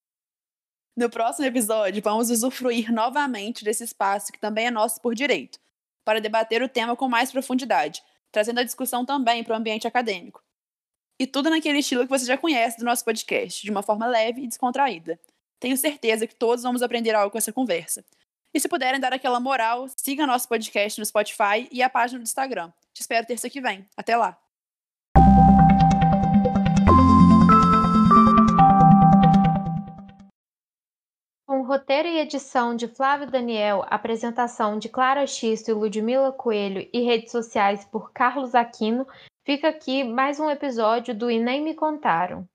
No 0.96 1.11
próximo 1.11 1.46
episódio, 1.46 2.02
vamos 2.02 2.30
usufruir 2.30 2.90
novamente 2.90 3.62
desse 3.62 3.85
espaço 3.85 4.32
que 4.32 4.40
também 4.40 4.68
é 4.68 4.70
nosso 4.70 4.98
por 4.98 5.14
direito, 5.14 5.61
para 6.02 6.22
debater 6.22 6.62
o 6.62 6.68
tema 6.70 6.96
com 6.96 7.06
mais 7.06 7.30
profundidade, 7.30 8.02
trazendo 8.32 8.61
a 8.61 8.64
discussão 8.64 9.04
também 9.04 9.44
para 9.44 9.52
o 9.52 9.56
ambiente 9.59 9.87
acadêmico. 9.87 10.42
E 11.18 11.26
tudo 11.26 11.50
naquele 11.50 11.80
estilo 11.80 12.04
que 12.04 12.09
você 12.09 12.24
já 12.24 12.38
conhece 12.38 12.78
do 12.78 12.85
nosso 12.87 13.04
podcast, 13.04 13.62
de 13.62 13.70
uma 13.70 13.82
forma 13.82 14.06
leve 14.06 14.42
e 14.42 14.46
descontraída. 14.46 15.20
Tenho 15.61 15.76
certeza 15.76 16.26
que 16.26 16.35
todos 16.35 16.62
vamos 16.62 16.80
aprender 16.80 17.14
algo 17.14 17.30
com 17.30 17.38
essa 17.38 17.52
conversa. 17.52 18.02
E 18.54 18.59
se 18.59 18.66
puderem 18.66 18.98
dar 18.98 19.12
aquela 19.12 19.38
moral, 19.38 19.87
siga 19.96 20.26
nosso 20.26 20.48
podcast 20.48 20.98
no 20.98 21.04
Spotify 21.04 21.68
e 21.70 21.82
a 21.82 21.90
página 21.90 22.20
do 22.20 22.22
Instagram. 22.22 22.72
Te 22.94 23.02
espero 23.02 23.26
terça 23.26 23.50
que 23.50 23.61
vem. 23.61 23.87
Até 23.98 24.16
lá! 24.16 24.45
Roteiro 31.66 32.07
e 32.07 32.20
edição 32.20 32.76
de 32.76 32.87
Flávio 32.87 33.29
Daniel, 33.29 33.85
apresentação 33.88 34.79
de 34.79 34.88
Clara 34.88 35.26
Xisto 35.26 35.68
e 35.68 35.74
Ludmila 35.74 36.33
Coelho 36.33 36.88
e 36.92 37.00
redes 37.00 37.33
sociais 37.33 37.85
por 37.85 38.12
Carlos 38.12 38.55
Aquino, 38.55 39.05
fica 39.44 39.68
aqui 39.68 40.05
mais 40.05 40.38
um 40.38 40.48
episódio 40.48 41.12
do 41.12 41.29
E 41.29 41.40
Nem 41.40 41.62
Me 41.62 41.74
Contaram. 41.74 42.48